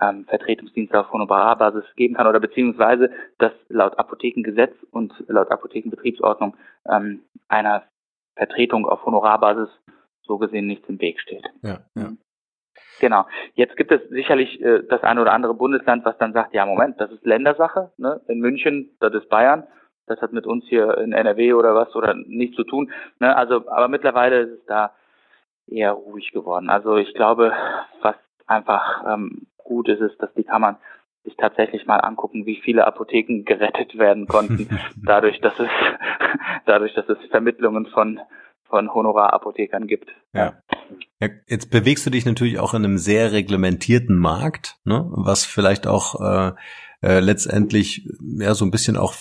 [0.00, 7.20] ähm, Vertretungsdienste auf Honorarbasis geben kann oder beziehungsweise, dass laut Apothekengesetz und laut Apothekenbetriebsordnung ähm,
[7.48, 7.84] einer
[8.36, 9.68] Vertretung auf Honorarbasis
[10.22, 11.44] so gesehen nichts im Weg steht.
[11.62, 12.12] Ja, ja.
[13.00, 13.26] Genau.
[13.54, 17.00] Jetzt gibt es sicherlich äh, das eine oder andere Bundesland, was dann sagt, ja Moment,
[17.00, 17.92] das ist Ländersache.
[17.96, 18.20] Ne?
[18.28, 19.66] In München, das ist Bayern.
[20.06, 22.90] Das hat mit uns hier in NRW oder was oder nichts zu tun.
[23.20, 23.36] Ne?
[23.36, 24.92] Also, aber mittlerweile ist es da
[25.66, 26.70] eher ruhig geworden.
[26.70, 27.52] Also ich glaube,
[28.00, 28.14] was
[28.46, 30.78] einfach ähm, gut ist, ist, dass die Kammern
[31.24, 34.68] sich tatsächlich mal angucken, wie viele Apotheken gerettet werden konnten,
[35.04, 35.68] dadurch, dass es
[36.64, 38.20] dadurch, dass es Vermittlungen von
[38.68, 40.10] von Honorarapothekern gibt.
[40.32, 40.62] Ja.
[41.20, 41.28] ja.
[41.46, 45.06] Jetzt bewegst du dich natürlich auch in einem sehr reglementierten Markt, ne?
[45.10, 46.52] was vielleicht auch äh,
[47.02, 49.14] äh, letztendlich ja so ein bisschen auch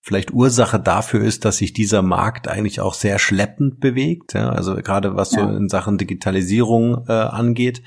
[0.00, 4.50] vielleicht Ursache dafür ist, dass sich dieser Markt eigentlich auch sehr schleppend bewegt, ja?
[4.50, 5.48] also gerade was ja.
[5.48, 7.82] so in Sachen Digitalisierung äh, angeht.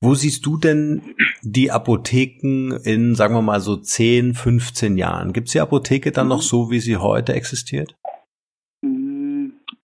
[0.00, 1.02] Wo siehst du denn
[1.42, 5.32] die Apotheken in, sagen wir mal, so 10, 15 Jahren?
[5.32, 6.30] Gibt es die Apotheke dann mhm.
[6.30, 7.96] noch so, wie sie heute existiert?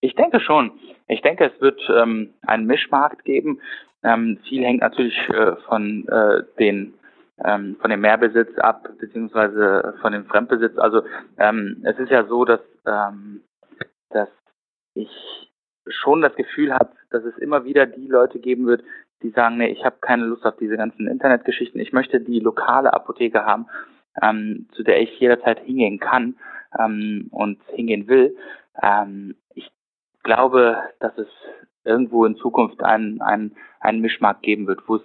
[0.00, 0.72] Ich denke schon.
[1.08, 3.60] Ich denke, es wird ähm, einen Mischmarkt geben.
[4.02, 6.94] Ähm, viel hängt natürlich äh, von äh, den
[7.44, 10.78] ähm, von dem Mehrbesitz ab, beziehungsweise von dem Fremdbesitz.
[10.78, 11.02] Also
[11.38, 13.42] ähm, es ist ja so, dass, ähm,
[14.10, 14.28] dass
[14.94, 15.10] ich
[15.86, 18.82] schon das Gefühl habe, dass es immer wieder die Leute geben wird,
[19.22, 21.80] die sagen, nee, ich habe keine Lust auf diese ganzen Internetgeschichten.
[21.80, 23.66] Ich möchte die lokale Apotheke haben,
[24.22, 26.36] ähm, zu der ich jederzeit hingehen kann
[26.78, 28.36] ähm, und hingehen will.
[28.82, 29.34] Ähm,
[30.22, 31.28] glaube, dass es
[31.84, 35.02] irgendwo in Zukunft einen, einen, einen Mischmarkt geben wird, wo es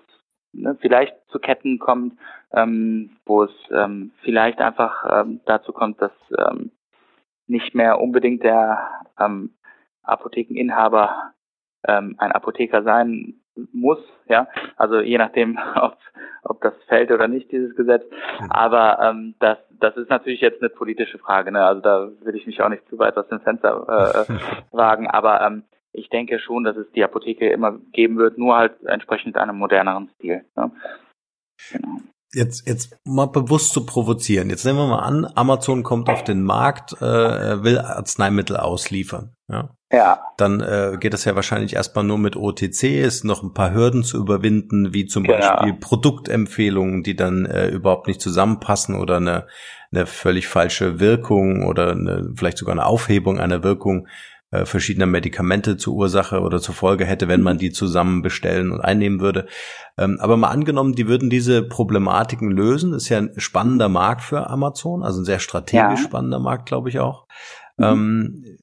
[0.54, 2.18] ne, vielleicht zu Ketten kommt,
[2.52, 6.72] ähm, wo es ähm, vielleicht einfach ähm, dazu kommt, dass ähm,
[7.48, 9.56] nicht mehr unbedingt der ähm,
[10.04, 11.34] Apothekeninhaber
[11.88, 15.98] ähm, ein Apotheker sein muss, ja, also je nachdem, ob,
[16.44, 18.04] ob das fällt oder nicht, dieses Gesetz.
[18.40, 18.52] Mhm.
[18.52, 21.64] Aber ähm, das, das ist natürlich jetzt eine politische Frage, ne?
[21.64, 24.34] Also da will ich mich auch nicht zu weit aus dem Fenster äh,
[24.72, 25.08] wagen.
[25.08, 29.38] Aber ähm, ich denke schon, dass es die Apotheke immer geben wird, nur halt entsprechend
[29.38, 30.46] einem moderneren Stil.
[30.56, 30.72] Ne?
[31.72, 31.98] Genau.
[32.34, 34.50] Jetzt, jetzt mal bewusst zu provozieren.
[34.50, 39.34] Jetzt nehmen wir mal an, Amazon kommt auf den Markt, äh, will Arzneimittel ausliefern.
[39.48, 39.70] Ja?
[39.96, 40.20] Ja.
[40.38, 44.18] dann äh, geht das ja wahrscheinlich erstmal nur mit OTCs, noch ein paar Hürden zu
[44.18, 45.38] überwinden, wie zum genau.
[45.38, 49.48] Beispiel Produktempfehlungen, die dann äh, überhaupt nicht zusammenpassen oder eine,
[49.92, 54.08] eine völlig falsche Wirkung oder eine, vielleicht sogar eine Aufhebung einer Wirkung
[54.52, 58.80] äh, verschiedener Medikamente zur Ursache oder zur Folge hätte, wenn man die zusammen bestellen und
[58.80, 59.48] einnehmen würde.
[59.98, 64.50] Ähm, aber mal angenommen, die würden diese Problematiken lösen, ist ja ein spannender Markt für
[64.50, 66.06] Amazon, also ein sehr strategisch ja.
[66.06, 67.26] spannender Markt, glaube ich auch.
[67.78, 67.86] Mhm.
[67.86, 68.58] Ähm,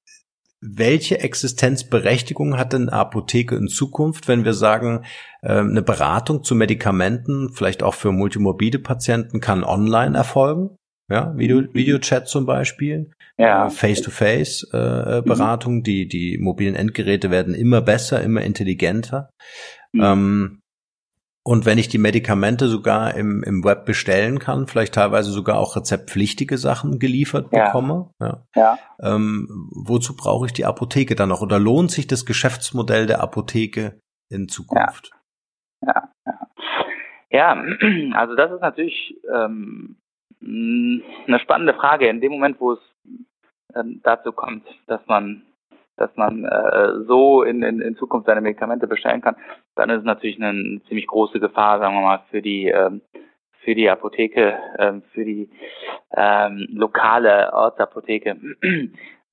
[0.63, 5.05] welche Existenzberechtigung hat denn eine Apotheke in Zukunft, wenn wir sagen,
[5.43, 10.77] äh, eine Beratung zu Medikamenten, vielleicht auch für multimorbide Patienten, kann online erfolgen?
[11.11, 11.75] Ja, Video, mhm.
[11.75, 13.71] Videochat zum Beispiel ja.
[13.71, 15.75] Face-to-Face-Beratung.
[15.75, 15.83] Äh, mhm.
[15.83, 19.31] Die, die mobilen Endgeräte werden immer besser, immer intelligenter.
[19.93, 20.03] Mhm.
[20.03, 20.62] Ähm,
[21.45, 25.75] und wenn ich die Medikamente sogar im, im Web bestellen kann, vielleicht teilweise sogar auch
[25.75, 27.67] rezeptpflichtige Sachen geliefert ja.
[27.67, 28.45] bekomme, ja.
[28.55, 28.79] ja.
[29.01, 31.43] Ähm, wozu brauche ich die Apotheke dann noch?
[31.43, 34.01] Oder lohnt sich das Geschäftsmodell der Apotheke
[34.31, 35.11] in Zukunft?
[35.85, 36.39] Ja, ja,
[37.33, 37.55] ja.
[37.57, 39.97] ja also das ist natürlich ähm,
[40.41, 42.09] eine spannende Frage.
[42.09, 42.81] In dem Moment, wo es
[43.75, 45.43] äh, dazu kommt, dass man
[45.97, 49.37] dass man äh, so in, in, in Zukunft seine Medikamente bestellen kann,
[49.75, 53.03] dann ist es natürlich eine, ziemlich große Gefahr, sagen wir mal, für die ähm,
[53.65, 55.51] für die Apotheke, ähm, für die
[56.15, 58.37] ähm, lokale Ortsapotheke.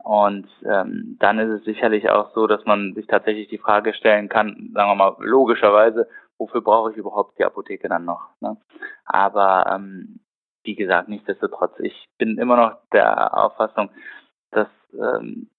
[0.03, 4.29] Und ähm, dann ist es sicherlich auch so, dass man sich tatsächlich die Frage stellen
[4.29, 8.29] kann, sagen wir mal, logischerweise, wofür brauche ich überhaupt die Apotheke dann noch?
[8.39, 8.55] Ne?
[9.05, 10.19] Aber ähm,
[10.63, 13.89] wie gesagt, nichtsdestotrotz, ich bin immer noch der Auffassung,
[14.51, 15.49] dass ähm,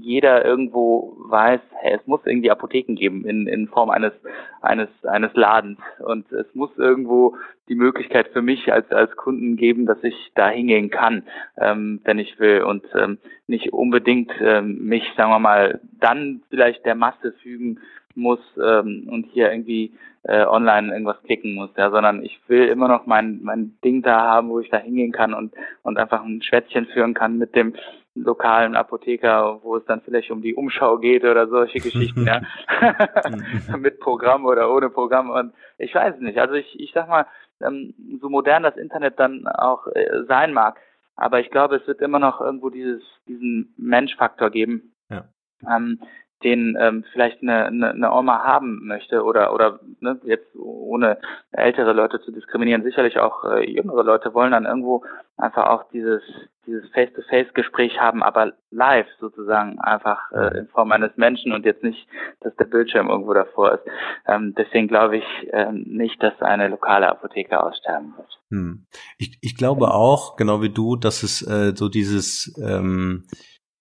[0.00, 4.12] jeder irgendwo weiß, hey, es muss irgendwie Apotheken geben in, in Form eines
[4.60, 5.78] eines eines Ladens.
[5.98, 7.36] Und es muss irgendwo
[7.68, 11.24] die Möglichkeit für mich als als Kunden geben, dass ich da hingehen kann,
[11.58, 12.62] ähm, wenn ich will.
[12.62, 17.80] Und ähm, nicht unbedingt ähm, mich, sagen wir mal, dann vielleicht der Masse fügen
[18.14, 22.88] muss ähm, und hier irgendwie äh, online irgendwas klicken muss, ja, sondern ich will immer
[22.88, 26.42] noch mein mein Ding da haben, wo ich da hingehen kann und und einfach ein
[26.42, 27.74] Schwätzchen führen kann mit dem
[28.14, 32.42] lokalen Apotheker, wo es dann vielleicht um die Umschau geht oder solche Geschichten, ja,
[33.76, 36.38] mit Programm oder ohne Programm und ich weiß es nicht.
[36.38, 37.26] Also ich ich sag mal,
[37.60, 40.78] ähm, so modern das Internet dann auch äh, sein mag,
[41.16, 44.94] aber ich glaube, es wird immer noch irgendwo dieses diesen Menschfaktor geben.
[45.10, 45.24] Ja.
[45.68, 46.00] Ähm,
[46.44, 51.18] den ähm, vielleicht eine, eine, eine Oma haben möchte oder oder ne, jetzt ohne
[51.52, 55.04] ältere Leute zu diskriminieren, sicherlich auch äh, jüngere Leute wollen dann irgendwo
[55.36, 56.22] einfach auch dieses
[56.66, 62.06] dieses Face-to-Face-Gespräch haben, aber live sozusagen einfach äh, in Form eines Menschen und jetzt nicht,
[62.40, 63.84] dass der Bildschirm irgendwo davor ist.
[64.26, 68.28] Ähm, deswegen glaube ich ähm, nicht, dass eine lokale Apotheke aussterben wird.
[68.50, 68.86] Hm.
[69.18, 73.24] Ich, ich glaube auch, genau wie du, dass es äh, so dieses ähm,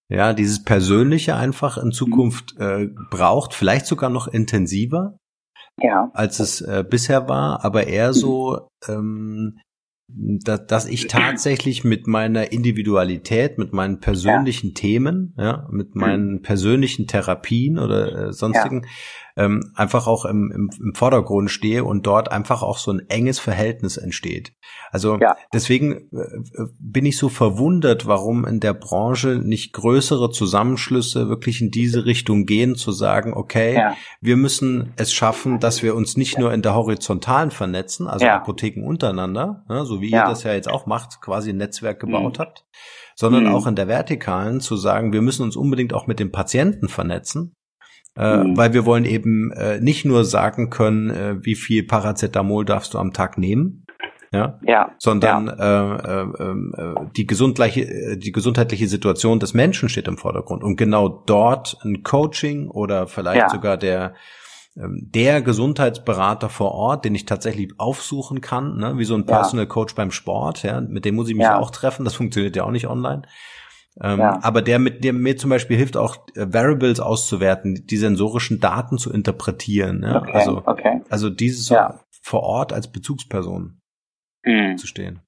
[0.10, 5.18] ja, dieses Persönliche einfach in Zukunft äh, braucht, vielleicht sogar noch intensiver,
[5.82, 6.12] ja.
[6.13, 9.60] als es äh, bisher war, aber eher so, ähm,
[10.08, 14.74] dass, dass ich tatsächlich mit meiner Individualität, mit meinen persönlichen ja.
[14.74, 18.89] Themen, ja, mit meinen persönlichen Therapien oder äh, sonstigen, ja
[19.36, 23.39] ähm, einfach auch im, im, im Vordergrund stehe und dort einfach auch so ein enges
[23.39, 24.54] Verhältnis entsteht.
[24.91, 25.36] Also ja.
[25.52, 31.72] deswegen äh, bin ich so verwundert, warum in der Branche nicht größere Zusammenschlüsse wirklich in
[31.72, 33.96] diese Richtung gehen, zu sagen, okay, ja.
[34.22, 38.36] wir müssen es schaffen, dass wir uns nicht nur in der horizontalen vernetzen, also ja.
[38.36, 42.38] Apotheken untereinander, ne, so wie ihr das ja jetzt auch macht, quasi ein Netzwerk gebaut
[42.38, 42.41] mhm.
[42.41, 42.65] habt,
[43.15, 43.56] sondern mhm.
[43.56, 47.56] auch in der vertikalen zu sagen, wir müssen uns unbedingt auch mit dem Patienten vernetzen
[48.17, 48.58] äh, mhm.
[48.58, 52.99] weil wir wollen eben äh, nicht nur sagen können, äh, wie viel Paracetamol darfst du
[52.99, 53.86] am Tag nehmen,
[54.32, 55.95] ja, ja sondern ja.
[55.95, 60.76] Äh, äh, äh, die gesundliche, äh, die gesundheitliche Situation des Menschen steht im Vordergrund und
[60.76, 63.49] genau dort ein Coaching oder vielleicht ja.
[63.49, 64.13] sogar der
[64.76, 69.67] ähm, der Gesundheitsberater vor Ort, den ich tatsächlich aufsuchen kann, ne, wie so ein Personal
[69.67, 72.71] Coach beim Sport, ja, mit dem muss ich mich auch treffen, das funktioniert ja auch
[72.71, 73.21] nicht online.
[74.01, 74.39] Ähm, ja.
[74.41, 78.97] Aber der mit dem mir zum Beispiel hilft auch äh, Variables auszuwerten, die sensorischen Daten
[78.97, 80.03] zu interpretieren.
[80.03, 80.17] Ja?
[80.17, 81.01] Okay, also, okay.
[81.10, 81.99] also dieses ja.
[82.21, 83.79] vor Ort als Bezugsperson
[84.43, 84.77] hm.
[84.77, 85.19] zu stehen.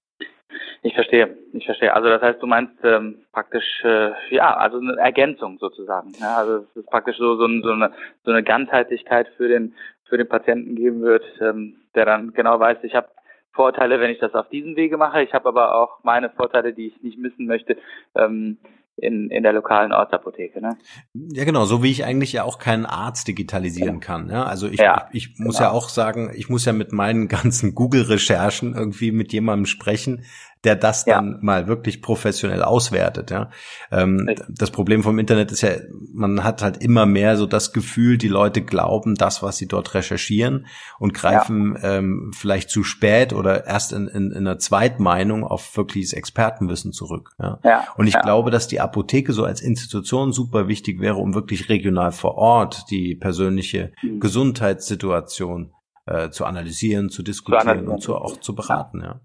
[0.81, 1.93] Ich verstehe, ich verstehe.
[1.95, 6.11] Also das heißt, du meinst ähm, praktisch, äh, ja, also eine Ergänzung sozusagen.
[6.19, 6.37] Ja?
[6.37, 7.91] Also es ist praktisch so, so, so, eine,
[8.23, 9.73] so eine Ganzheitlichkeit für den
[10.07, 13.07] für den Patienten geben wird, ähm, der dann genau weiß, ich habe
[13.55, 15.23] Vorteile, wenn ich das auf diesem Wege mache.
[15.23, 17.77] Ich habe aber auch meine Vorteile, die ich nicht missen möchte,
[18.15, 18.57] ähm,
[18.97, 20.61] in, in der lokalen Ortsapotheke.
[20.61, 20.77] Ne?
[21.13, 23.99] Ja, genau, so wie ich eigentlich ja auch keinen Arzt digitalisieren ja.
[23.99, 24.29] kann.
[24.29, 24.43] Ja?
[24.43, 25.69] Also ich, ja, ich, ich muss genau.
[25.69, 30.23] ja auch sagen, ich muss ja mit meinen ganzen Google-Recherchen irgendwie mit jemandem sprechen,
[30.65, 31.37] der das dann ja.
[31.41, 33.31] mal wirklich professionell auswertet.
[33.31, 33.49] Ja,
[33.91, 35.71] ähm, das Problem vom Internet ist ja,
[36.13, 39.93] man hat halt immer mehr so das Gefühl, die Leute glauben das, was sie dort
[39.93, 40.65] recherchieren
[40.99, 41.97] und greifen ja.
[41.97, 47.31] ähm, vielleicht zu spät oder erst in, in, in einer Zweitmeinung auf wirkliches Expertenwissen zurück.
[47.39, 47.87] Ja, ja.
[47.95, 52.11] und ich glaube, dass die Apotheke so als Institution super wichtig wäre, um wirklich regional
[52.11, 54.19] vor Ort die persönliche mhm.
[54.19, 55.71] Gesundheitssituation
[56.05, 57.93] äh, zu analysieren, zu diskutieren zu analysieren.
[57.93, 59.01] und zu, auch zu beraten.
[59.01, 59.21] Ja.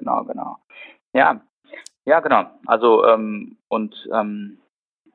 [0.00, 0.56] Genau, genau.
[1.12, 1.40] Ja,
[2.04, 2.46] ja, genau.
[2.66, 4.58] Also ähm, und ähm,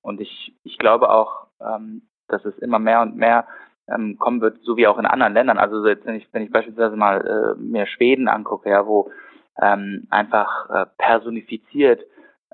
[0.02, 3.48] und ich ich glaube auch, ähm, dass es immer mehr und mehr
[3.88, 5.58] ähm, kommen wird, so wie auch in anderen Ländern.
[5.58, 9.12] Also jetzt, wenn ich wenn ich beispielsweise mal äh, mir Schweden angucke, ja, wo
[9.62, 12.02] ähm, einfach äh, personifiziert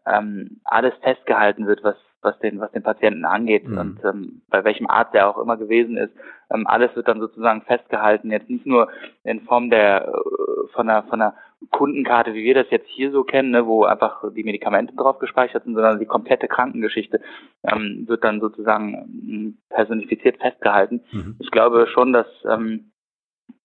[0.06, 3.78] ähm, alles festgehalten wird, was was den, was den Patienten angeht mhm.
[3.78, 6.14] und ähm, bei welchem Arzt er auch immer gewesen ist.
[6.54, 8.90] Ähm, alles wird dann sozusagen festgehalten, jetzt nicht nur
[9.24, 11.36] in Form der äh, von einer von einer
[11.70, 15.64] Kundenkarte, wie wir das jetzt hier so kennen, ne, wo einfach die Medikamente drauf gespeichert
[15.64, 17.22] sind, sondern die komplette Krankengeschichte
[17.64, 21.02] ähm, wird dann sozusagen ähm, personifiziert festgehalten.
[21.12, 21.36] Mhm.
[21.40, 22.92] Ich glaube schon, dass ähm,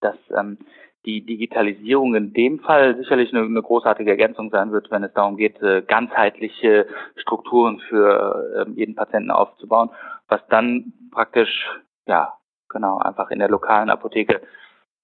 [0.00, 0.58] dass ähm,
[1.06, 5.36] die Digitalisierung in dem Fall sicherlich eine, eine, großartige Ergänzung sein wird, wenn es darum
[5.36, 9.90] geht, äh, ganzheitliche Strukturen für äh, jeden Patienten aufzubauen,
[10.28, 11.70] was dann praktisch,
[12.06, 12.34] ja,
[12.68, 14.42] genau, einfach in der lokalen Apotheke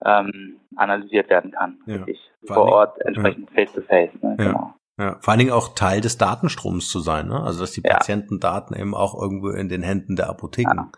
[0.04, 1.78] ähm, analysiert werden kann.
[1.86, 2.04] Ja.
[2.46, 4.10] vor Ort entsprechend face-to-face.
[4.10, 4.36] -face, ne?
[4.38, 4.44] ja.
[4.44, 4.74] Genau.
[4.98, 7.42] Ja, vor allen Dingen auch Teil des Datenstroms zu sein, ne?
[7.42, 7.94] Also dass die ja.
[7.94, 10.90] Patientendaten eben auch irgendwo in den Händen der Apotheken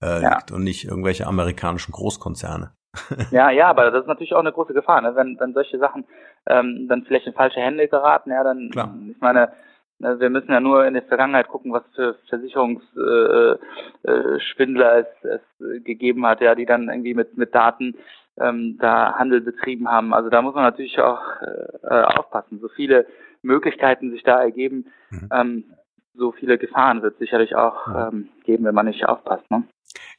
[0.00, 0.08] ja.
[0.08, 2.72] äh, liegt und nicht irgendwelche amerikanischen Großkonzerne.
[3.30, 5.16] ja, ja, aber das ist natürlich auch eine große Gefahr, ne?
[5.16, 6.04] wenn, wenn solche Sachen
[6.46, 8.94] ähm, dann vielleicht in falsche Hände geraten, ja, dann, Klar.
[9.10, 9.50] ich meine,
[9.98, 15.06] ne, wir müssen ja nur in der Vergangenheit gucken, was für Versicherungsschwindler äh, äh, es,
[15.24, 15.40] es
[15.84, 17.96] gegeben hat, ja, die dann irgendwie mit, mit Daten
[18.40, 20.14] ähm, da Handel betrieben haben.
[20.14, 22.58] Also da muss man natürlich auch äh, äh aufpassen.
[22.60, 23.06] So viele
[23.42, 25.28] Möglichkeiten sich da ergeben, mhm.
[25.32, 25.64] ähm,
[26.14, 29.50] so viele Gefahren wird sicherlich auch ähm, geben, wenn man nicht aufpasst.
[29.50, 29.64] Ne?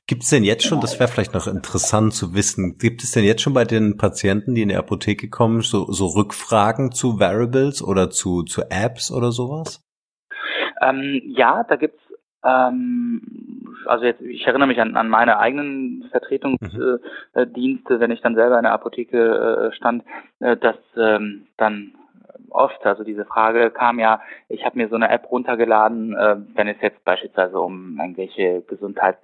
[0.08, 3.24] Gibt es denn jetzt schon, das wäre vielleicht noch interessant zu wissen, gibt es denn
[3.24, 7.82] jetzt schon bei den Patienten, die in die Apotheke kommen, so, so Rückfragen zu Variables
[7.82, 9.82] oder zu, zu Apps oder sowas?
[10.82, 12.02] Ähm, ja, da gibt's
[12.44, 13.22] ähm,
[13.86, 18.00] also jetzt, ich erinnere mich an, an meine eigenen Vertretungsdienste, mhm.
[18.00, 20.04] wenn ich dann selber in der Apotheke äh, stand,
[20.40, 21.94] äh, dass ähm, dann
[22.50, 26.68] oft, also diese Frage kam ja, ich habe mir so eine App runtergeladen, äh, wenn
[26.68, 29.20] es jetzt beispielsweise um irgendwelche Gesundheits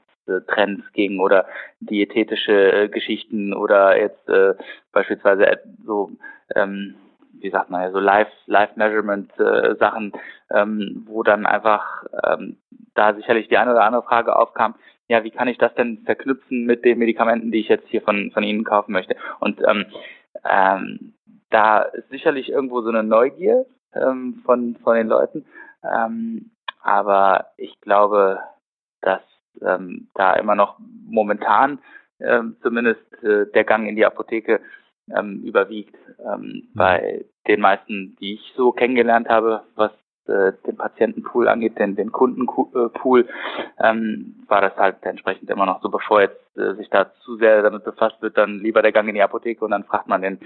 [0.48, 1.48] Trends ging oder
[1.80, 4.54] diätetische äh, Geschichten oder jetzt äh,
[4.92, 6.12] beispielsweise so
[6.56, 6.96] ähm,
[7.34, 10.14] wie sagt man ja so Live Live Measurement äh, Sachen,
[10.52, 12.58] ähm, wo dann einfach ähm,
[12.96, 14.76] da sicherlich die eine oder andere Frage aufkam,
[15.08, 18.32] ja, wie kann ich das denn verknüpfen mit den Medikamenten, die ich jetzt hier von
[18.32, 19.16] von Ihnen kaufen möchte?
[19.40, 19.86] Und ähm,
[20.50, 21.14] ähm,
[21.50, 25.46] da ist sicherlich irgendwo so eine Neugier ähm, von von den Leuten,
[25.84, 28.40] ähm, aber ich glaube,
[29.02, 29.22] dass
[29.62, 31.80] ähm, da immer noch momentan
[32.20, 34.62] ähm, zumindest äh, der Gang in die Apotheke
[35.18, 35.96] ähm, überwiegt.
[36.20, 36.68] Ähm, mhm.
[36.74, 39.92] Bei den meisten, die ich so kennengelernt habe, was
[40.28, 43.28] äh, den Patientenpool angeht, den, den Kundenpool,
[43.80, 47.64] ähm, war das halt entsprechend immer noch so, bevor jetzt äh, sich da zu sehr
[47.64, 50.40] damit befasst wird, dann lieber der Gang in die Apotheke und dann fragt man den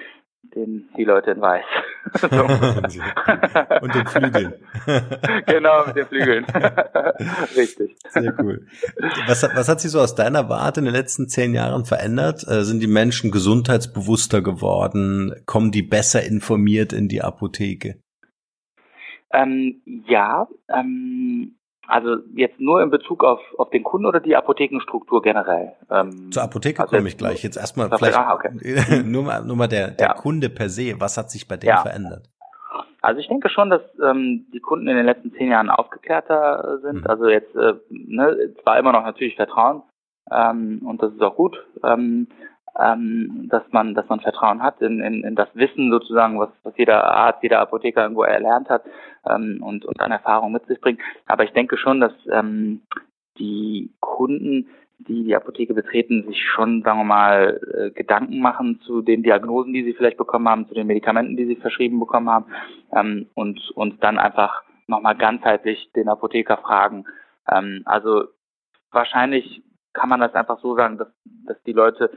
[0.44, 1.66] den die Leute in Weiß.
[3.82, 4.54] Und den Flügeln.
[5.46, 6.46] genau, mit den Flügeln.
[7.56, 7.96] Richtig.
[8.10, 8.68] Sehr cool.
[9.28, 12.46] Was, was hat sich so aus deiner Warte in den letzten zehn Jahren verändert?
[12.48, 15.34] Äh, sind die Menschen gesundheitsbewusster geworden?
[15.46, 18.00] Kommen die besser informiert in die Apotheke?
[19.32, 21.56] Ähm, ja, ähm,
[21.88, 25.74] also jetzt nur in Bezug auf, auf den Kunden oder die Apothekenstruktur generell?
[25.90, 27.44] Ähm, Zur Apotheke also komme ich gleich.
[27.44, 29.04] Jetzt erstmal vielleicht ah, okay.
[29.06, 30.14] nur mal, nur mal der, der ja.
[30.14, 30.96] Kunde per se.
[31.00, 31.82] Was hat sich bei dem ja.
[31.82, 32.30] verändert?
[33.02, 37.02] Also ich denke schon, dass ähm, die Kunden in den letzten zehn Jahren aufgeklärter sind.
[37.02, 37.08] Mhm.
[37.08, 39.84] Also jetzt äh, ne, zwar immer noch natürlich Vertrauen
[40.32, 41.58] ähm, und das ist auch gut.
[41.84, 42.28] Ähm,
[42.80, 46.76] ähm, dass man, dass man Vertrauen hat in, in, in das Wissen sozusagen, was, was
[46.78, 48.84] jeder Arzt, jeder Apotheker irgendwo erlernt hat
[49.30, 51.00] ähm, und, und an Erfahrung mit sich bringt.
[51.28, 52.82] Aber ich denke schon, dass ähm,
[53.38, 54.70] die Kunden,
[55.00, 59.74] die die Apotheke betreten, sich schon, sagen wir mal, äh, Gedanken machen zu den Diagnosen,
[59.74, 62.46] die sie vielleicht bekommen haben, zu den Medikamenten, die sie verschrieben bekommen haben
[62.92, 67.06] ähm, und, und dann einfach nochmal ganzheitlich den Apotheker fragen.
[67.52, 68.26] Ähm, also
[68.92, 69.62] wahrscheinlich
[69.94, 71.10] kann man das einfach so sagen, dass,
[71.46, 72.12] dass die Leute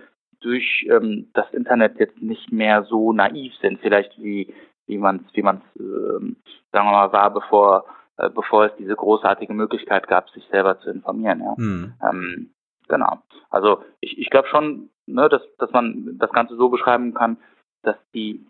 [0.47, 4.55] durch ähm, das Internet jetzt nicht mehr so naiv sind, vielleicht wie
[4.87, 6.37] wie man es wie man ähm,
[6.71, 7.85] sagen wir mal war, bevor
[8.17, 11.41] äh, bevor es diese großartige Möglichkeit gab, sich selber zu informieren.
[11.41, 11.55] Ja.
[11.57, 11.95] Mhm.
[12.09, 12.51] Ähm,
[12.89, 13.19] genau.
[13.51, 17.39] Also ich, ich glaube schon, ne, dass dass man das Ganze so beschreiben kann,
[17.83, 18.47] dass die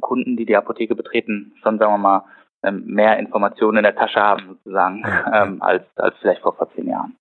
[0.00, 2.24] Kunden, die die Apotheke betreten, schon, sagen wir mal,
[2.64, 6.88] ähm, mehr Informationen in der Tasche haben sozusagen ähm, als als vielleicht vor vor zehn
[6.88, 7.16] Jahren.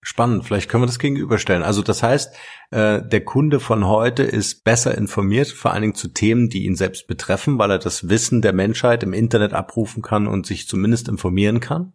[0.00, 1.62] Spannend, vielleicht können wir das gegenüberstellen.
[1.62, 2.34] Also das heißt,
[2.70, 6.76] äh, der Kunde von heute ist besser informiert, vor allen Dingen zu Themen, die ihn
[6.76, 11.08] selbst betreffen, weil er das Wissen der Menschheit im Internet abrufen kann und sich zumindest
[11.08, 11.92] informieren kann.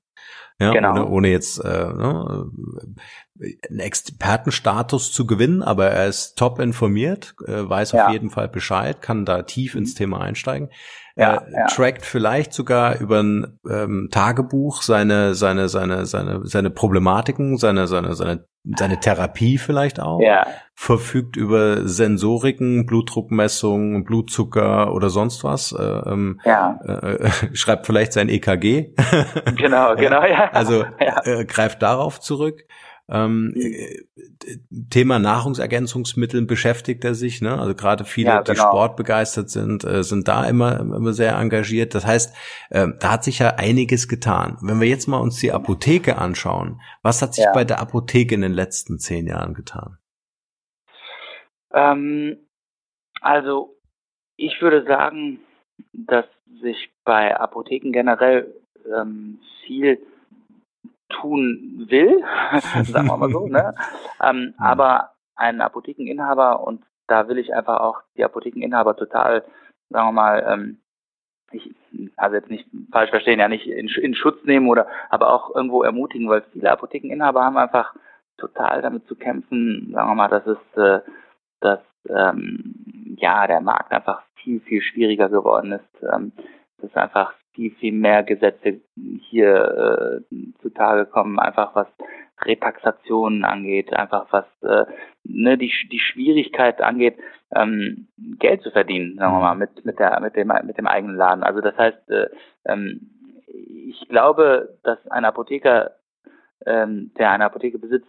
[0.60, 0.92] Ja, genau.
[0.92, 2.46] ohne, ohne jetzt äh, ne,
[3.68, 8.06] einen Expertenstatus zu gewinnen, aber er ist top informiert, äh, weiß ja.
[8.06, 10.70] auf jeden Fall Bescheid, kann da tief ins Thema einsteigen.
[11.16, 11.66] Ja, er ja.
[11.68, 18.16] trackt vielleicht sogar über ein ähm, Tagebuch seine seine seine seine seine Problematiken, seine seine
[18.16, 20.20] seine seine Therapie vielleicht auch.
[20.22, 20.46] Ja.
[20.76, 25.72] Verfügt über Sensoriken, Blutdruckmessungen, Blutzucker oder sonst was.
[25.72, 26.80] Äh, ähm, ja.
[26.86, 28.94] Äh, schreibt vielleicht sein EKG.
[29.58, 30.52] Genau, genau, ja.
[30.52, 30.86] Also.
[31.24, 32.64] Äh, greift darauf zurück.
[33.12, 34.06] Ähm, äh,
[34.90, 37.60] Thema Nahrungsergänzungsmitteln beschäftigt er sich, ne?
[37.60, 38.54] Also gerade viele, ja, genau.
[38.54, 41.94] die sportbegeistert sind, äh, sind da immer, immer sehr engagiert.
[41.94, 42.36] Das heißt,
[42.70, 44.58] äh, da hat sich ja einiges getan.
[44.62, 47.52] Wenn wir jetzt mal uns die Apotheke anschauen, was hat sich ja.
[47.52, 49.98] bei der Apotheke in den letzten zehn Jahren getan?
[51.74, 52.38] Ähm,
[53.20, 53.78] also
[54.38, 55.40] ich würde sagen,
[55.94, 56.26] dass
[56.62, 58.56] sich bei Apotheken generell
[58.86, 60.00] ähm, viel
[61.20, 62.24] tun will,
[62.84, 63.48] sagen wir mal so.
[63.48, 63.74] Ne?
[64.24, 69.44] Ähm, aber ein Apothekeninhaber, und da will ich einfach auch die Apothekeninhaber total,
[69.90, 70.78] sagen wir mal, ähm,
[71.52, 71.74] ich,
[72.18, 75.82] also jetzt nicht falsch verstehen, ja nicht in, in Schutz nehmen oder aber auch irgendwo
[75.82, 77.96] ermutigen, weil viele Apothekeninhaber haben einfach
[78.38, 81.00] total damit zu kämpfen, sagen wir mal, dass es, äh,
[81.62, 86.04] dass ähm, ja der Markt einfach viel, viel schwieriger geworden ist.
[86.14, 86.32] Ähm,
[86.82, 88.82] dass einfach viel, viel mehr Gesetze
[89.30, 91.88] hier äh, zutage kommen, einfach was
[92.44, 94.86] Retaxationen angeht, einfach was äh,
[95.24, 97.18] ne, die, die Schwierigkeit angeht,
[97.56, 98.08] ähm,
[98.40, 101.44] Geld zu verdienen, sagen wir mal, mit, mit, der, mit, dem, mit dem eigenen Laden.
[101.44, 102.30] Also das heißt, äh,
[102.66, 103.10] ähm,
[103.48, 105.92] ich glaube, dass ein Apotheker,
[106.66, 108.08] ähm, der eine Apotheke besitzt,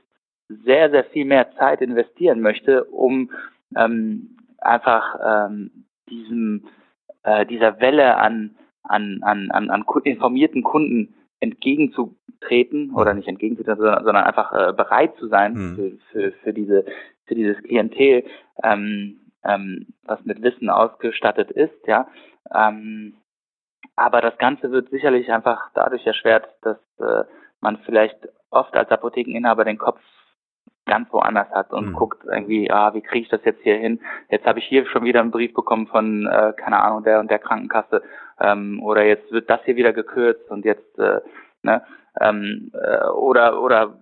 [0.64, 3.30] sehr, sehr viel mehr Zeit investieren möchte, um
[3.76, 6.68] ähm, einfach ähm, diesem,
[7.22, 12.96] äh, dieser Welle an an, an, an, an informierten Kunden entgegenzutreten mhm.
[12.96, 15.76] oder nicht entgegenzutreten, sondern, sondern einfach äh, bereit zu sein mhm.
[15.76, 16.84] für, für, für diese
[17.26, 18.24] für dieses Klientel,
[18.62, 22.08] ähm, ähm, was mit Wissen ausgestattet ist, ja.
[22.54, 23.14] Ähm,
[23.96, 27.24] aber das Ganze wird sicherlich einfach dadurch erschwert, dass äh,
[27.60, 28.16] man vielleicht
[28.50, 30.00] oft als Apothekeninhaber den Kopf
[30.86, 31.92] ganz woanders hat und mhm.
[31.92, 34.00] guckt irgendwie, ah, wie kriege ich das jetzt hier hin?
[34.30, 37.30] Jetzt habe ich hier schon wieder einen Brief bekommen von, äh, keine Ahnung, der und
[37.30, 38.02] der Krankenkasse
[38.40, 41.20] ähm, oder jetzt wird das hier wieder gekürzt und jetzt, äh,
[41.62, 41.82] ne,
[42.20, 43.94] ähm, äh, oder oder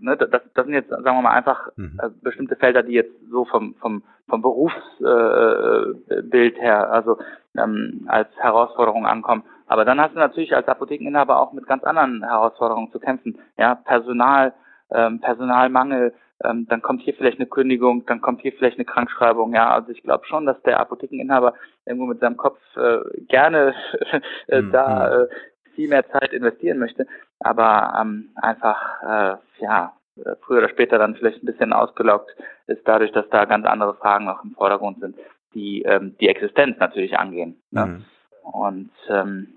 [0.00, 1.98] ne, das, das sind jetzt, sagen wir mal, einfach mhm.
[2.02, 7.18] äh, bestimmte Felder, die jetzt so vom vom vom Berufsbild äh, her, also
[7.56, 9.44] ähm, als Herausforderung ankommen.
[9.66, 13.38] Aber dann hast du natürlich als Apothekeninhaber auch mit ganz anderen Herausforderungen zu kämpfen.
[13.56, 14.52] Ja, Personal,
[14.90, 19.54] ähm, Personalmangel, ähm, dann kommt hier vielleicht eine Kündigung, dann kommt hier vielleicht eine Krankschreibung.
[19.54, 21.54] Ja, also ich glaube schon, dass der Apothekeninhaber
[21.86, 23.74] irgendwo mit seinem Kopf äh, gerne
[24.48, 24.72] äh, mhm.
[24.72, 25.22] da hm.
[25.22, 25.26] äh,
[25.74, 27.06] viel mehr Zeit investieren möchte,
[27.40, 32.34] aber ähm, einfach äh, ja äh, früher oder später dann vielleicht ein bisschen ausgelockt
[32.66, 35.16] ist dadurch, dass da ganz andere Fragen noch im Vordergrund sind,
[35.54, 37.60] die ähm, die Existenz natürlich angehen.
[37.70, 37.86] Ne?
[37.86, 38.04] Mhm.
[38.42, 39.56] Und ähm,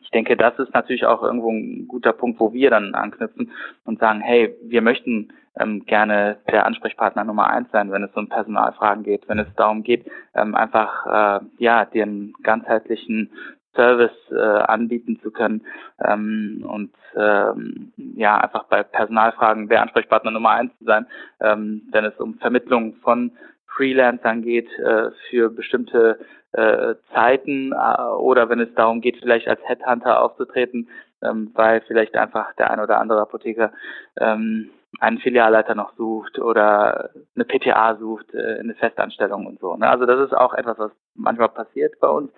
[0.00, 3.52] ich denke, das ist natürlich auch irgendwo ein guter Punkt, wo wir dann anknüpfen
[3.84, 8.28] und sagen, hey, wir möchten ähm, gerne der Ansprechpartner Nummer eins sein, wenn es um
[8.28, 13.30] Personalfragen geht, wenn es darum geht, ähm, einfach äh, ja den ganzheitlichen
[13.74, 15.62] Service äh, anbieten zu können
[16.00, 21.06] ähm, und ähm, ja einfach bei Personalfragen der Ansprechpartner Nummer eins zu sein,
[21.40, 23.32] ähm, wenn es um Vermittlung von
[23.66, 26.18] Freelancern geht äh, für bestimmte
[26.52, 30.88] äh, Zeiten äh, oder wenn es darum geht, vielleicht als Headhunter aufzutreten,
[31.22, 33.72] ähm, weil vielleicht einfach der ein oder andere Apotheker
[34.20, 34.70] ähm,
[35.04, 39.76] einen Filialleiter noch sucht oder eine PTA sucht, äh, eine Festanstellung und so.
[39.76, 39.88] Ne?
[39.88, 42.32] Also das ist auch etwas, was manchmal passiert bei uns,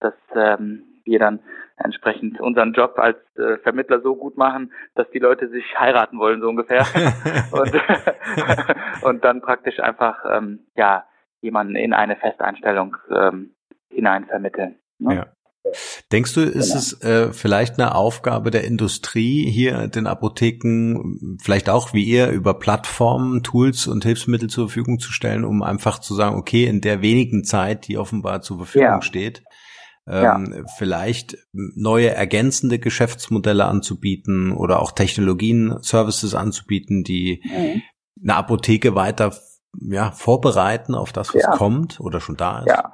[0.00, 1.40] dass ähm, wir dann
[1.76, 6.40] entsprechend unseren Job als äh, Vermittler so gut machen, dass die Leute sich heiraten wollen,
[6.40, 6.86] so ungefähr.
[7.52, 11.04] und, und dann praktisch einfach ähm, ja
[11.40, 13.54] jemanden in eine Festeinstellung ähm,
[13.90, 14.76] hinein vermitteln.
[14.98, 15.16] Ne?
[15.16, 15.26] Ja.
[16.12, 16.78] Denkst du, ist genau.
[16.78, 22.54] es äh, vielleicht eine Aufgabe der Industrie, hier den Apotheken vielleicht auch wie ihr über
[22.54, 27.02] Plattformen, Tools und Hilfsmittel zur Verfügung zu stellen, um einfach zu sagen, okay, in der
[27.02, 29.02] wenigen Zeit, die offenbar zur Verfügung ja.
[29.02, 29.42] steht,
[30.06, 30.64] ähm, ja.
[30.76, 37.82] vielleicht neue ergänzende Geschäftsmodelle anzubieten oder auch Technologien, Services anzubieten, die mhm.
[38.22, 39.32] eine Apotheke weiter
[39.80, 41.50] ja, vorbereiten auf das, was ja.
[41.52, 42.68] kommt oder schon da ist?
[42.68, 42.92] Ja,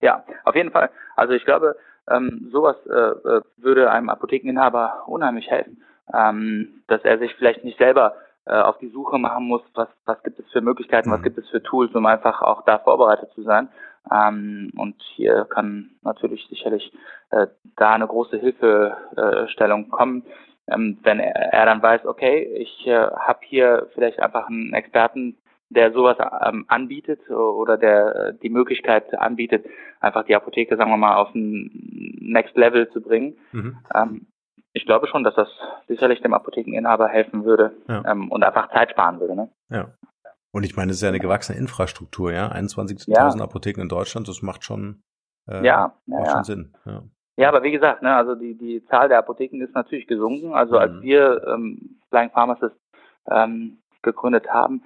[0.00, 0.90] Ja, auf jeden Fall.
[1.16, 1.76] Also ich glaube,
[2.10, 5.82] ähm, sowas äh, äh, würde einem Apothekeninhaber unheimlich helfen,
[6.12, 8.14] ähm, dass er sich vielleicht nicht selber
[8.46, 11.14] äh, auf die Suche machen muss, was, was gibt es für Möglichkeiten, mhm.
[11.14, 13.68] was gibt es für Tools, um einfach auch da vorbereitet zu sein.
[14.10, 16.92] Ähm, und hier kann natürlich sicherlich
[17.30, 20.22] äh, da eine große Hilfestellung kommen,
[20.68, 25.36] ähm, wenn er, er dann weiß, okay, ich äh, habe hier vielleicht einfach einen Experten,
[25.68, 29.66] der sowas ähm, anbietet oder der äh, die Möglichkeit anbietet,
[30.00, 33.36] einfach die Apotheke, sagen wir mal, auf ein Next Level zu bringen.
[33.52, 33.78] Mhm.
[33.94, 34.26] Ähm,
[34.72, 35.48] ich glaube schon, dass das
[35.88, 38.04] sicherlich dem Apothekeninhaber helfen würde ja.
[38.06, 39.34] ähm, und einfach Zeit sparen würde.
[39.34, 39.50] Ne?
[39.70, 39.94] Ja.
[40.52, 42.50] Und ich meine, es ist ja eine gewachsene Infrastruktur, ja.
[42.52, 43.44] 21.000 ja.
[43.44, 45.02] Apotheken in Deutschland, das macht schon,
[45.48, 46.76] äh, ja, macht schon Sinn.
[46.84, 47.02] Ja.
[47.38, 50.54] Ja, aber wie gesagt, ne, also die, die Zahl der Apotheken ist natürlich gesunken.
[50.54, 50.80] Also mhm.
[50.80, 52.76] als wir ähm, Flying Pharmacist
[53.30, 54.82] ähm, gegründet haben,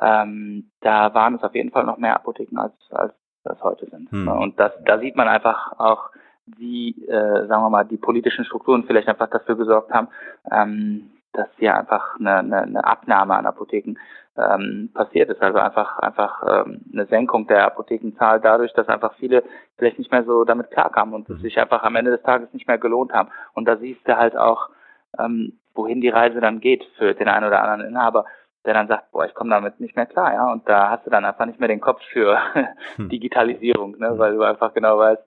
[0.00, 3.14] ähm, da waren es auf jeden Fall noch mehr Apotheken als, als
[3.44, 4.12] das heute sind.
[4.12, 4.28] Mhm.
[4.28, 6.10] Und das, da sieht man einfach auch,
[6.46, 10.08] wie, äh, sagen wir mal, die politischen Strukturen vielleicht einfach dafür gesorgt haben,
[10.50, 13.96] ähm, dass hier einfach eine, eine, eine Abnahme an Apotheken
[14.36, 15.42] ähm, passiert ist.
[15.42, 19.42] Also einfach einfach ähm, eine Senkung der Apothekenzahl dadurch, dass einfach viele
[19.76, 21.42] vielleicht nicht mehr so damit klarkamen und es mhm.
[21.42, 23.30] sich einfach am Ende des Tages nicht mehr gelohnt haben.
[23.54, 24.70] Und da siehst du halt auch,
[25.18, 28.26] ähm, wohin die Reise dann geht für den einen oder anderen Inhaber,
[28.64, 30.52] der dann sagt, boah, ich komme damit nicht mehr klar, ja.
[30.52, 32.38] Und da hast du dann einfach nicht mehr den Kopf für
[32.96, 33.08] hm.
[33.08, 35.22] Digitalisierung, ne, weil du einfach genau weißt,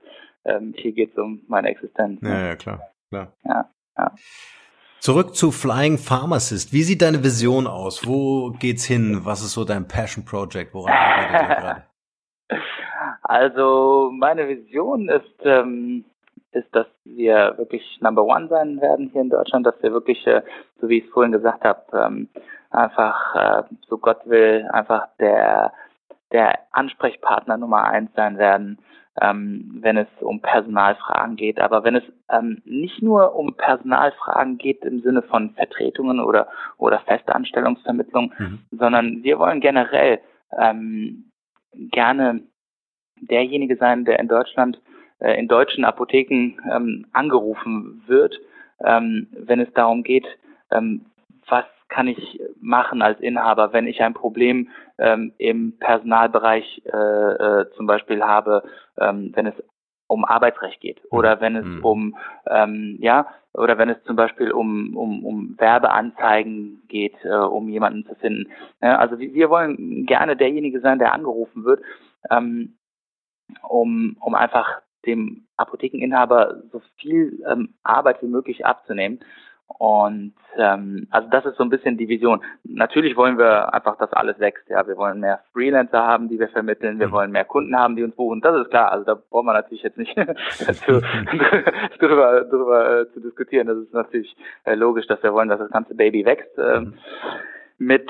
[0.45, 2.21] ähm, hier geht es um meine Existenz.
[2.21, 2.29] Ne?
[2.29, 3.33] Ja, ja, klar, klar.
[3.43, 4.11] Ja, ja.
[4.99, 6.73] Zurück zu Flying Pharmacist.
[6.73, 8.07] Wie sieht deine Vision aus?
[8.07, 9.21] Wo geht's hin?
[9.23, 10.73] Was ist so dein Passion Project?
[10.73, 11.83] Woran arbeitet ihr gerade?
[13.29, 16.05] Also meine Vision ist, ähm,
[16.53, 20.43] ist, dass wir wirklich Number One sein werden hier in Deutschland, dass wir wirklich, äh,
[20.79, 22.29] so wie ich es vorhin gesagt habe, ähm,
[22.72, 25.74] einfach, äh, so Gott will, einfach der
[26.34, 28.80] der Ansprechpartner Nummer eins sein werden
[29.22, 31.59] ähm, wenn es um Personalfragen geht.
[31.59, 36.47] Aber wenn es ähm, nicht nur um Personalfragen geht im Sinne von Vertretungen oder,
[36.78, 38.59] oder Festanstellungsvermittlung, mhm.
[38.72, 40.20] sondern wir wollen generell
[40.57, 41.32] ähm,
[41.74, 42.41] gerne
[43.20, 44.80] derjenige sein, der in Deutschland
[45.20, 48.39] äh, in deutschen Apotheken ähm, angerufen wird,
[48.84, 50.28] ähm, wenn es darum geht,
[50.70, 51.05] ähm,
[51.47, 51.65] was
[51.97, 54.69] kann ich machen als Inhaber, wenn ich ein Problem
[54.99, 58.61] ähm, im Personalbereich äh, äh, zum Beispiel habe,
[58.99, 59.55] ähm, wenn es
[60.05, 61.83] um Arbeitsrecht geht oder wenn es mhm.
[61.83, 67.67] um ähm, ja oder wenn es zum Beispiel um um, um Werbeanzeigen geht, äh, um
[67.67, 68.51] jemanden zu finden.
[68.79, 71.81] Ja, also wir wollen gerne derjenige sein, der angerufen wird,
[72.29, 72.77] ähm,
[73.67, 79.19] um um einfach dem Apothekeninhaber so viel ähm, Arbeit wie möglich abzunehmen
[79.68, 82.41] und ähm, also das ist so ein bisschen die Vision.
[82.63, 84.68] Natürlich wollen wir einfach, dass alles wächst.
[84.70, 86.99] Ja, wir wollen mehr Freelancer haben, die wir vermitteln.
[86.99, 87.11] Wir mhm.
[87.11, 88.41] wollen mehr Kunden haben, die uns buchen.
[88.41, 88.91] Das ist klar.
[88.91, 90.15] Also da brauchen wir natürlich jetzt nicht
[90.86, 91.01] zu,
[91.99, 93.68] drüber, drüber äh, zu diskutieren.
[93.68, 96.57] Das ist natürlich äh, logisch, dass wir wollen, dass das ganze Baby wächst.
[96.57, 96.93] Ähm, mhm
[97.78, 98.09] mit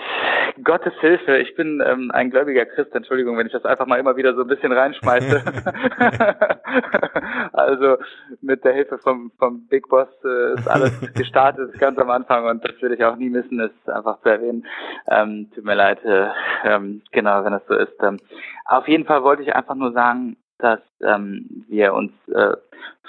[0.63, 4.15] Gottes Hilfe, ich bin ähm, ein gläubiger Christ, Entschuldigung, wenn ich das einfach mal immer
[4.15, 5.43] wieder so ein bisschen reinschmeiße.
[7.53, 7.97] also
[8.41, 12.63] mit der Hilfe vom, vom Big Boss äh, ist alles gestartet, ganz am Anfang und
[12.63, 14.65] das würde ich auch nie missen, ist einfach zu erwähnen.
[15.07, 16.27] Ähm, tut mir leid, äh,
[16.63, 18.01] ähm, genau, wenn das so ist.
[18.01, 18.17] Ähm,
[18.65, 22.55] auf jeden Fall wollte ich einfach nur sagen, dass ähm, wir uns äh,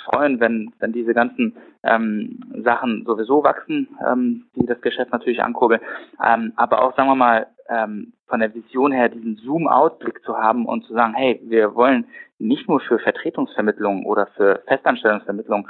[0.05, 5.81] freuen, wenn, wenn diese ganzen ähm, Sachen sowieso wachsen, ähm, die das Geschäft natürlich ankurbeln.
[6.25, 10.67] Ähm, aber auch, sagen wir mal, ähm, von der Vision her diesen Zoom-Out-Blick zu haben
[10.67, 12.07] und zu sagen, hey, wir wollen
[12.39, 15.69] nicht nur für Vertretungsvermittlung oder für Festanstellungsvermittlung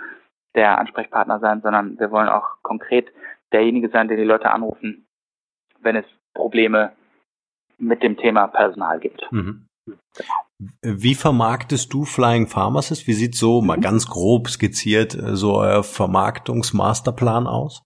[0.55, 3.09] der Ansprechpartner sein, sondern wir wollen auch konkret
[3.53, 5.07] derjenige sein, der die Leute anrufen,
[5.81, 6.05] wenn es
[6.35, 6.93] Probleme
[7.79, 9.31] mit dem Thema Personal gibt.
[9.31, 9.67] Mhm.
[10.83, 13.07] Wie vermarktest du Flying Pharmacist?
[13.07, 17.85] Wie sieht so mal ganz grob skizziert äh, so euer Vermarktungsmasterplan aus?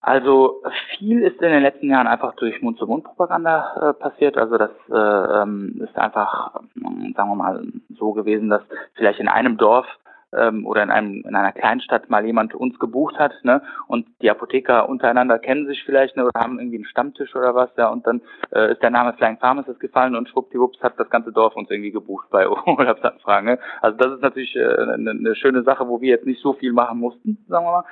[0.00, 0.62] Also
[0.96, 4.36] viel ist in den letzten Jahren einfach durch Mund-zu-Mund-Propaganda äh, passiert.
[4.36, 7.66] Also das äh, ähm, ist einfach, sagen wir mal,
[7.98, 8.62] so gewesen, dass
[8.94, 9.86] vielleicht in einem Dorf
[10.32, 13.62] ähm, oder in einem in einer Kleinstadt mal jemand uns gebucht hat, ne?
[13.86, 17.70] Und die Apotheker untereinander kennen sich vielleicht, ne, oder haben irgendwie einen Stammtisch oder was,
[17.76, 18.20] ja, und dann
[18.54, 21.92] äh, ist der Name Flying Pharmacist gefallen und schwuppdiwupps hat das ganze Dorf uns irgendwie
[21.92, 23.50] gebucht bei Urlaubsanfragen.
[23.50, 23.58] Ne?
[23.80, 26.98] Also das ist natürlich äh, eine, schöne Sache, wo wir jetzt nicht so viel machen
[26.98, 27.84] mussten, sagen wir mal.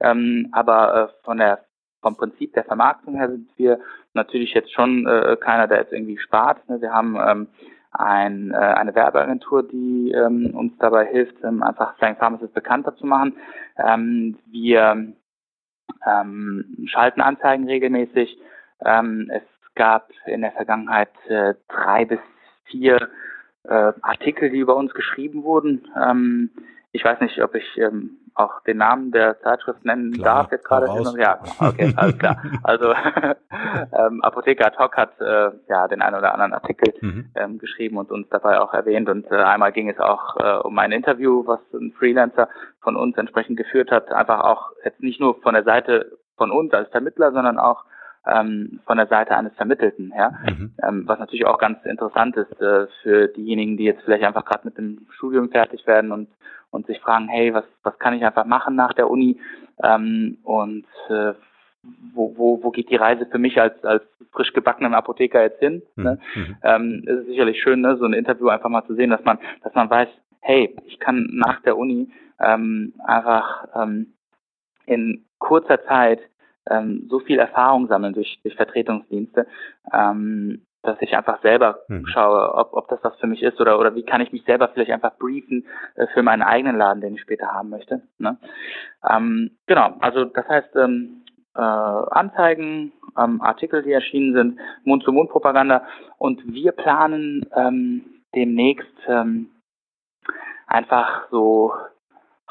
[0.00, 1.64] Ähm, aber äh, von der
[2.00, 3.78] vom Prinzip der Vermarktung her sind wir
[4.12, 6.68] natürlich jetzt schon äh, keiner, der jetzt irgendwie spart.
[6.68, 6.80] Ne?
[6.80, 7.48] Wir haben ähm,
[7.92, 13.06] ein, äh, eine Werbeagentur, die ähm, uns dabei hilft, ähm, einfach Flying Pharmacist bekannter zu
[13.06, 13.36] machen.
[13.76, 15.12] Ähm, wir
[16.06, 18.38] ähm, schalten Anzeigen regelmäßig.
[18.84, 19.42] Ähm, es
[19.74, 22.20] gab in der Vergangenheit äh, drei bis
[22.64, 23.08] vier
[23.64, 25.88] äh, Artikel, die über uns geschrieben wurden.
[26.00, 26.50] Ähm,
[26.92, 30.64] ich weiß nicht, ob ich ähm, auch den Namen der Zeitschrift nennen klar, darf jetzt
[30.64, 30.86] gerade.
[31.18, 32.42] Ja, okay, alles klar.
[32.62, 32.92] Also
[33.98, 37.30] ähm, Apotheker ad hoc hat äh, ja den einen oder anderen Artikel mhm.
[37.34, 39.08] ähm, geschrieben und uns dabei auch erwähnt.
[39.08, 42.48] Und äh, einmal ging es auch äh, um ein Interview, was ein Freelancer
[42.80, 44.10] von uns entsprechend geführt hat.
[44.12, 47.84] Einfach auch jetzt nicht nur von der Seite von uns als Vermittler, sondern auch
[48.26, 50.74] ähm, von der Seite eines Vermittelten, ja, mhm.
[50.82, 54.64] ähm, was natürlich auch ganz interessant ist äh, für diejenigen, die jetzt vielleicht einfach gerade
[54.64, 56.28] mit dem Studium fertig werden und
[56.72, 59.40] und sich fragen, hey, was was kann ich einfach machen nach der Uni
[59.82, 61.34] ähm, und äh,
[62.14, 64.02] wo, wo, wo geht die Reise für mich als, als
[64.32, 65.82] frisch gebackenen Apotheker jetzt hin?
[65.96, 66.04] Mhm.
[66.04, 66.18] Ne?
[66.34, 66.56] Mhm.
[66.62, 69.38] Ähm, es ist sicherlich schön, ne, so ein Interview einfach mal zu sehen, dass man,
[69.62, 70.08] dass man weiß,
[70.40, 72.08] hey, ich kann nach der Uni
[72.40, 74.14] ähm, einfach ähm,
[74.86, 76.20] in kurzer Zeit
[76.70, 79.46] ähm, so viel Erfahrung sammeln durch, durch Vertretungsdienste,
[79.92, 82.06] ähm, dass ich einfach selber mhm.
[82.06, 84.68] schaue, ob, ob das was für mich ist oder, oder wie kann ich mich selber
[84.68, 88.02] vielleicht einfach briefen äh, für meinen eigenen Laden, den ich später haben möchte.
[88.18, 88.36] Ne?
[89.08, 91.22] Ähm, genau, also das heißt, ähm,
[91.54, 95.86] äh, Anzeigen, ähm, Artikel, die erschienen sind, Mund-zu-Mund-Propaganda
[96.18, 98.02] und wir planen ähm,
[98.34, 99.50] demnächst ähm,
[100.66, 101.74] einfach so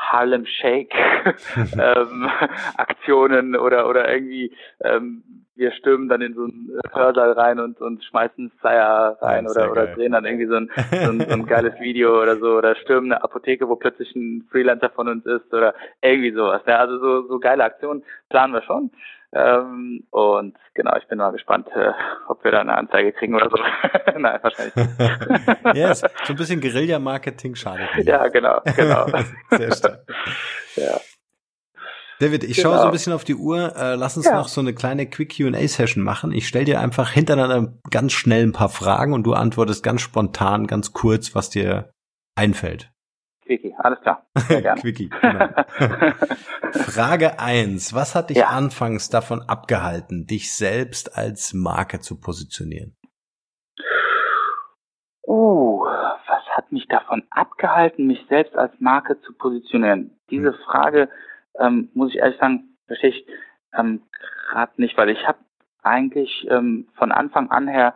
[0.02, 0.94] Harlem Shake
[1.58, 2.30] ähm,
[2.78, 4.52] Aktionen oder oder irgendwie
[4.84, 5.24] ähm,
[5.62, 9.88] wir stürmen dann in so einen Hörsaal rein und, und schmeißen Flyer rein oder, oder
[9.88, 13.12] drehen dann irgendwie so ein, so, ein, so ein geiles Video oder so oder stürmen
[13.12, 16.64] eine Apotheke, wo plötzlich ein Freelancer von uns ist oder irgendwie sowas.
[16.66, 18.90] Ja, also so, so geile Aktionen planen wir schon.
[19.34, 21.92] Ähm, und genau, ich bin mal gespannt, äh,
[22.28, 23.58] ob wir da eine Anzeige kriegen oder so.
[24.20, 24.90] Nein, wahrscheinlich nicht.
[25.76, 28.08] yes, so ein bisschen Guerilla-Marketing schadet nicht.
[28.08, 29.06] Ja, genau, genau.
[29.52, 30.00] Sehr stark.
[30.76, 31.00] Ja.
[32.20, 32.70] David, ich genau.
[32.70, 33.74] schaue so ein bisschen auf die Uhr.
[33.76, 34.36] Äh, lass uns ja.
[34.36, 36.34] noch so eine kleine Quick Q&A-Session machen.
[36.34, 40.68] Ich stelle dir einfach hintereinander ganz schnell ein paar Fragen und du antwortest ganz spontan,
[40.68, 41.90] ganz kurz, was dir
[42.36, 42.92] einfällt.
[43.46, 44.26] Quickie, alles klar.
[44.80, 45.48] Quickie, genau.
[46.72, 48.48] Frage eins: Was hat dich ja.
[48.48, 52.96] anfangs davon abgehalten, dich selbst als Marke zu positionieren?
[55.28, 55.86] Uh,
[56.28, 60.20] was hat mich davon abgehalten, mich selbst als Marke zu positionieren?
[60.30, 60.60] Diese hm.
[60.66, 61.10] Frage,
[61.60, 63.26] ähm, muss ich ehrlich sagen, verstehe ich
[63.74, 64.04] ähm,
[64.50, 65.40] gerade nicht, weil ich habe
[65.84, 67.96] eigentlich ähm, von Anfang an her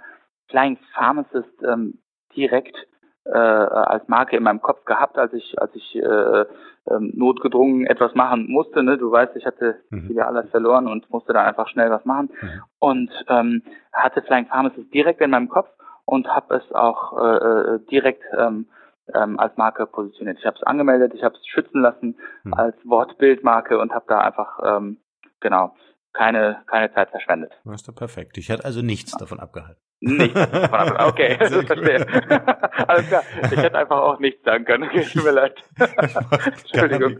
[0.50, 2.00] Flying Pharmacist ähm,
[2.36, 2.76] direkt
[3.26, 6.46] äh, als Marke in meinem Kopf gehabt, als ich, als ich äh,
[6.90, 8.84] ähm, notgedrungen etwas machen musste.
[8.84, 8.98] Ne?
[8.98, 10.10] Du weißt, ich hatte mhm.
[10.10, 12.30] wieder alles verloren und musste da einfach schnell was machen.
[12.42, 12.62] Mhm.
[12.80, 15.70] Und ähm, hatte Flying Pharmacist direkt in meinem Kopf
[16.06, 18.68] und habe es auch äh, äh, direkt ähm,
[19.14, 20.38] ähm, als Marke positioniert.
[20.40, 22.54] Ich habe es angemeldet, ich habe es schützen lassen mhm.
[22.54, 24.98] als Wortbildmarke und habe da einfach ähm,
[25.40, 25.76] genau
[26.14, 27.52] keine keine Zeit verschwendet.
[27.66, 28.38] Das ist doch perfekt.
[28.38, 29.82] Ich hatte also nichts davon abgehalten.
[30.02, 30.98] Abgehalten.
[31.06, 32.06] Okay, verstehe.
[32.88, 33.24] Alles klar.
[33.44, 34.84] Ich hätte einfach auch nichts sagen können.
[34.84, 35.64] Okay, tut mir leid.
[36.64, 37.20] Entschuldigung.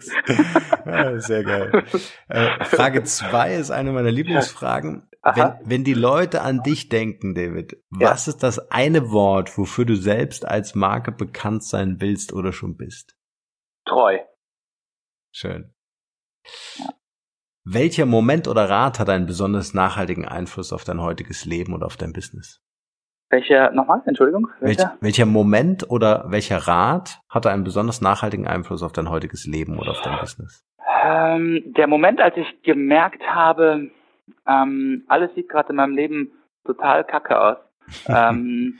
[0.86, 1.84] Ja, sehr geil.
[2.28, 5.10] Äh, Frage zwei ist eine meiner Lieblingsfragen.
[5.24, 8.12] Wenn, wenn die Leute an dich denken, David, ja.
[8.12, 12.78] was ist das eine Wort, wofür du selbst als Marke bekannt sein willst oder schon
[12.78, 13.18] bist?
[13.86, 14.20] Treu.
[15.32, 15.74] Schön.
[16.78, 16.94] Ja.
[17.68, 21.98] Welcher Moment oder Rat hat einen besonders nachhaltigen Einfluss auf dein heutiges Leben oder auf
[21.98, 22.62] dein Business?
[23.32, 24.48] Welcher, nochmal, Entschuldigung?
[24.60, 24.84] Welcher?
[24.84, 29.80] Welch, welcher Moment oder welcher Rat hatte einen besonders nachhaltigen Einfluss auf dein heutiges Leben
[29.80, 30.64] oder auf dein Business?
[31.04, 33.90] Ähm, der Moment, als ich gemerkt habe,
[34.48, 36.32] ähm, alles sieht gerade in meinem Leben
[36.66, 37.58] total kacke aus.
[38.08, 38.80] ähm,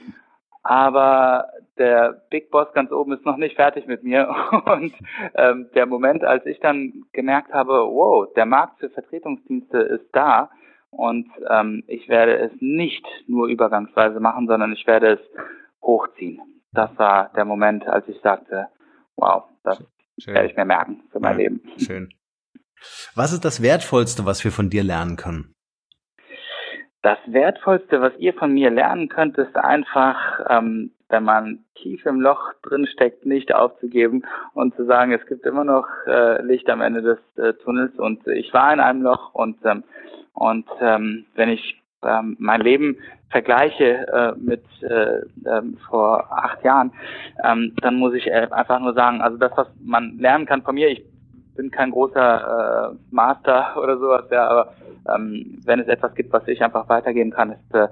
[0.62, 1.48] aber
[1.78, 4.28] der Big Boss ganz oben ist noch nicht fertig mit mir.
[4.66, 4.94] Und
[5.34, 10.50] ähm, der Moment, als ich dann gemerkt habe, wow, der Markt für Vertretungsdienste ist da
[10.90, 15.20] und ähm, ich werde es nicht nur übergangsweise machen, sondern ich werde es
[15.82, 16.40] hochziehen.
[16.72, 18.68] Das war der Moment, als ich sagte,
[19.16, 19.82] wow, das
[20.18, 20.34] Schön.
[20.34, 21.62] werde ich mir merken für mein ja, Leben.
[21.78, 22.08] Schön.
[23.14, 25.54] Was ist das Wertvollste, was wir von dir lernen können?
[27.02, 32.20] Das Wertvollste, was ihr von mir lernen könnt, ist einfach, ähm, wenn man tief im
[32.20, 37.02] Loch drinsteckt, nicht aufzugeben und zu sagen, es gibt immer noch äh, Licht am Ende
[37.02, 39.84] des äh, Tunnels und ich war in einem Loch und ähm,
[40.34, 42.98] und ähm, wenn ich ähm, mein Leben
[43.30, 46.92] vergleiche äh, mit äh, äh, vor acht Jahren,
[47.42, 50.74] ähm, dann muss ich äh, einfach nur sagen, also das, was man lernen kann von
[50.74, 51.02] mir, ich
[51.56, 54.74] bin kein großer äh, Master oder sowas, ja, aber
[55.14, 57.88] ähm, wenn es etwas gibt, was ich einfach weitergeben kann, ist, äh,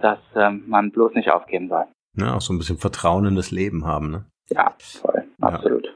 [0.00, 1.84] dass ähm, man bloß nicht aufgeben soll.
[2.14, 4.26] Ja, auch so ein bisschen Vertrauen in das Leben haben, ne?
[4.48, 5.86] Ja, voll, absolut.
[5.86, 5.92] Ja.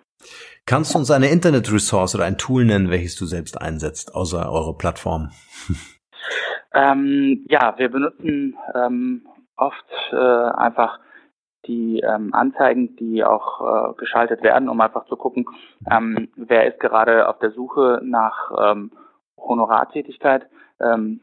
[0.64, 4.76] Kannst du uns eine Internet-Ressource oder ein Tool nennen, welches du selbst einsetzt, außer eure
[4.76, 5.30] Plattform?
[6.74, 10.98] ähm, ja, wir benutzen ähm, oft äh, einfach
[11.66, 15.46] die ähm, Anzeigen, die auch äh, geschaltet werden, um einfach zu gucken,
[15.90, 18.92] ähm, wer ist gerade auf der Suche nach ähm,
[19.36, 20.48] Honorartätigkeit,
[20.80, 21.20] ähm,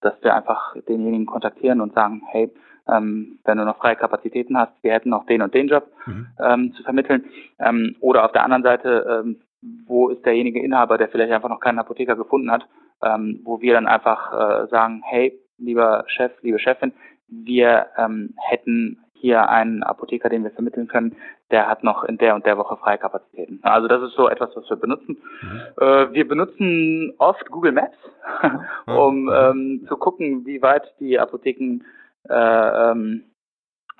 [0.00, 2.52] dass wir einfach denjenigen kontaktieren und sagen, hey,
[2.88, 6.26] ähm, wenn du noch freie Kapazitäten hast, wir hätten noch den und den Job mhm.
[6.40, 7.24] ähm, zu vermitteln.
[7.58, 9.40] Ähm, oder auf der anderen Seite, ähm,
[9.86, 12.66] wo ist derjenige Inhaber, der vielleicht einfach noch keinen Apotheker gefunden hat,
[13.02, 16.92] ähm, wo wir dann einfach äh, sagen, hey, lieber Chef, liebe Chefin,
[17.28, 21.16] wir ähm, hätten hier einen Apotheker, den wir vermitteln können,
[21.50, 23.60] der hat noch in der und der Woche freie Kapazitäten.
[23.62, 25.16] Also das ist so etwas, was wir benutzen.
[25.42, 25.60] Mhm.
[25.80, 27.96] Äh, wir benutzen oft Google Maps,
[28.86, 31.80] um ähm, zu gucken, wie weit die Apotheken
[32.28, 33.24] äh, ähm,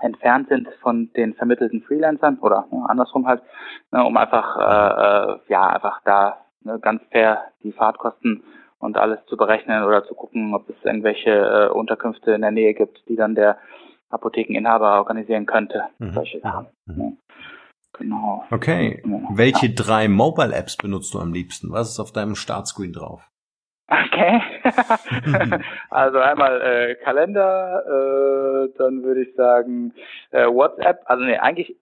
[0.00, 3.42] entfernt sind von den vermittelten Freelancern oder ne, andersrum halt,
[3.92, 8.42] ne, um einfach äh, äh, ja einfach da ne, ganz fair die Fahrtkosten
[8.78, 12.74] und alles zu berechnen oder zu gucken, ob es irgendwelche äh, Unterkünfte in der Nähe
[12.74, 13.58] gibt, die dann der
[14.10, 15.84] Apothekeninhaber organisieren könnte.
[15.98, 16.12] Mhm.
[16.12, 16.66] Solche Sachen.
[16.86, 17.00] Mhm.
[17.00, 17.12] Ja.
[17.98, 18.44] Genau.
[18.50, 19.02] Okay.
[19.04, 19.20] Ja.
[19.30, 21.72] Welche drei Mobile Apps benutzt du am liebsten?
[21.72, 23.26] Was ist auf deinem Startscreen drauf?
[23.88, 24.40] Okay.
[25.90, 29.94] also einmal äh, Kalender, äh, dann würde ich sagen
[30.32, 31.76] äh, WhatsApp, also nee, eigentlich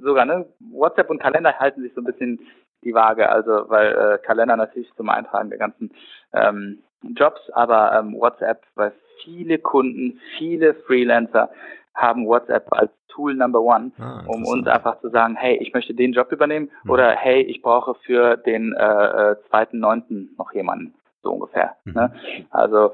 [0.00, 0.46] sogar, ne?
[0.72, 2.40] WhatsApp und Kalender halten sich so ein bisschen
[2.82, 5.92] die Waage, also weil äh, Kalender natürlich zum Eintragen der ganzen
[6.32, 8.92] ähm, Jobs, aber ähm, WhatsApp, weil
[9.22, 11.50] viele Kunden, viele Freelancer
[11.94, 15.92] haben WhatsApp als Tool Number One, ah, um uns einfach zu sagen, hey, ich möchte
[15.92, 16.90] den Job übernehmen mhm.
[16.90, 21.76] oder hey, ich brauche für den äh, äh, zweiten Neunten noch jemanden so ungefähr.
[21.84, 21.92] Mhm.
[21.94, 22.14] Ne?
[22.50, 22.92] Also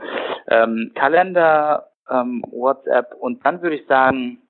[0.49, 4.43] ähm, Kalender, ähm, WhatsApp und dann würde ich sagen,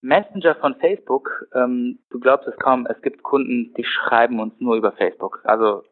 [0.00, 4.76] Messenger von Facebook, ähm, du glaubst es kaum, es gibt Kunden, die schreiben uns nur
[4.76, 5.40] über Facebook.
[5.44, 5.84] Also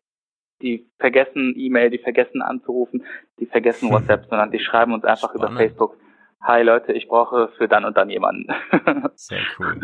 [0.63, 3.05] die vergessen E-Mail, die vergessen anzurufen,
[3.39, 3.95] die vergessen hm.
[3.95, 5.53] WhatsApp, sondern die schreiben uns einfach Spannend.
[5.53, 5.97] über Facebook.
[6.43, 8.47] Hi Leute, ich brauche für dann und dann jemanden.
[9.15, 9.81] Sehr cool.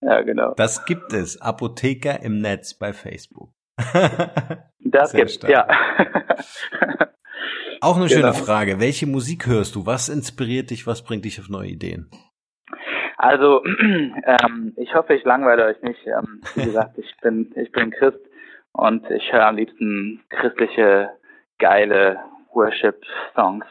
[0.00, 0.54] Ja, genau.
[0.54, 1.40] Das gibt es.
[1.40, 3.50] Apotheker im Netz bei Facebook.
[4.88, 5.50] Das Sehr gibt's, stark.
[5.52, 5.66] ja.
[7.80, 8.34] Auch eine schöne genau.
[8.34, 8.80] Frage.
[8.80, 9.84] Welche Musik hörst du?
[9.84, 10.86] Was inspiriert dich?
[10.86, 12.08] Was bringt dich auf neue Ideen?
[13.16, 16.06] Also, ähm, ich hoffe, ich langweile euch nicht.
[16.06, 18.20] Ähm, wie gesagt, ich bin, ich bin Christ
[18.72, 21.10] und ich höre am liebsten christliche,
[21.58, 22.20] geile
[22.52, 23.66] Worship-Songs.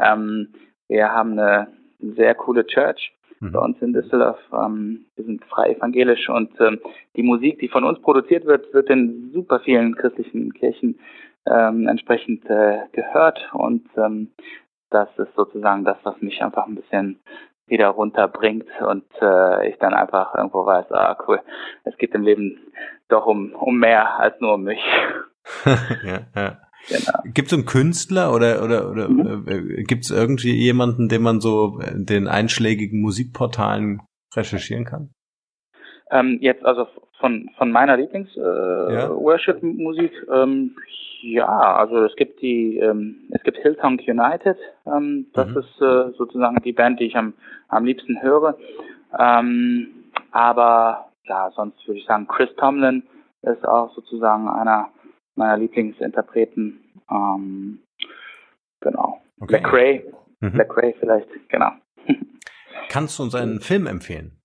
[0.00, 0.52] Ähm,
[0.88, 1.68] wir haben eine
[2.00, 3.52] sehr coole Church mhm.
[3.52, 4.38] bei uns in Düsseldorf.
[4.52, 6.80] Ähm, wir sind frei evangelisch und ähm,
[7.16, 10.98] die Musik, die von uns produziert wird, wird in super vielen christlichen Kirchen
[11.46, 14.32] ähm, entsprechend äh, gehört und ähm,
[14.90, 17.20] das ist sozusagen das, was mich einfach ein bisschen
[17.66, 21.40] wieder runterbringt und äh, ich dann einfach irgendwo weiß, ah cool,
[21.84, 22.58] es geht im Leben
[23.08, 24.82] doch um, um mehr als nur um mich.
[25.64, 26.67] ja, ja.
[26.88, 27.18] Genau.
[27.34, 29.44] Gibt es einen Künstler oder oder oder mhm.
[29.46, 34.00] äh, gibt es irgendwie jemanden, den man so in den einschlägigen Musikportalen
[34.34, 35.10] recherchieren kann?
[36.10, 36.86] Ähm, jetzt also
[37.20, 39.10] von von meiner Lieblings äh, ja.
[39.10, 40.76] Worship Musik ähm,
[41.20, 45.58] ja also es gibt die ähm, es gibt Hillsong United ähm, das mhm.
[45.58, 47.34] ist äh, sozusagen die Band die ich am
[47.68, 48.56] am liebsten höre
[49.18, 49.88] ähm,
[50.30, 53.02] aber ja sonst würde ich sagen Chris Tomlin
[53.42, 54.88] ist auch sozusagen einer
[55.38, 56.80] meiner Lieblingsinterpreten.
[57.10, 57.78] Ähm,
[58.80, 59.22] genau.
[59.40, 59.56] Okay.
[59.56, 60.12] Lecrae.
[60.40, 60.56] Mhm.
[60.56, 61.70] Lecrae vielleicht, genau.
[62.90, 64.40] Kannst du uns einen Film empfehlen?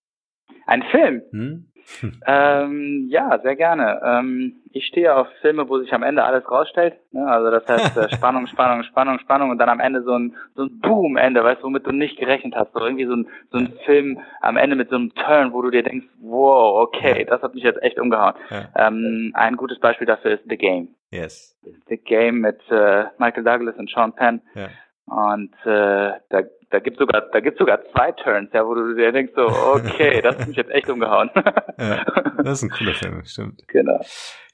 [0.65, 1.21] Ein Film?
[1.31, 1.72] Hm?
[2.27, 4.01] ähm, ja, sehr gerne.
[4.03, 6.95] Ähm, ich stehe auf Filme, wo sich am Ende alles rausstellt.
[7.11, 7.25] Ne?
[7.27, 10.63] Also das heißt äh, Spannung, Spannung, Spannung, Spannung und dann am Ende so ein so
[10.63, 12.73] ein Boom-Ende, weißt du, womit du nicht gerechnet hast.
[12.73, 15.69] So irgendwie so ein so ein Film am Ende mit so einem Turn, wo du
[15.69, 18.33] dir denkst, wow, okay, das hat mich jetzt echt umgehauen.
[18.49, 18.87] Ja.
[18.87, 20.89] Ähm, ein gutes Beispiel dafür ist The Game.
[21.11, 21.55] Yes.
[21.87, 24.41] The Game mit äh, Michael Douglas und Sean Penn.
[24.55, 24.69] Ja.
[25.05, 26.41] Und äh, da
[26.73, 30.21] da gibt's sogar, da gibt's sogar zwei Turns, ja, wo du dir denkst so, okay,
[30.21, 31.29] das hat mich jetzt echt umgehauen.
[31.77, 32.03] ja,
[32.37, 33.61] das ist ein cooler Film, stimmt.
[33.67, 34.03] Genau.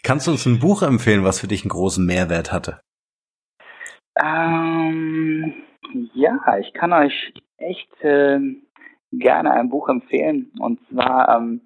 [0.03, 2.81] Kannst du uns ein Buch empfehlen, was für dich einen großen Mehrwert hatte?
[4.21, 5.53] Ähm,
[6.13, 8.39] ja, ich kann euch echt äh,
[9.13, 10.51] gerne ein Buch empfehlen.
[10.59, 11.61] Und zwar ähm,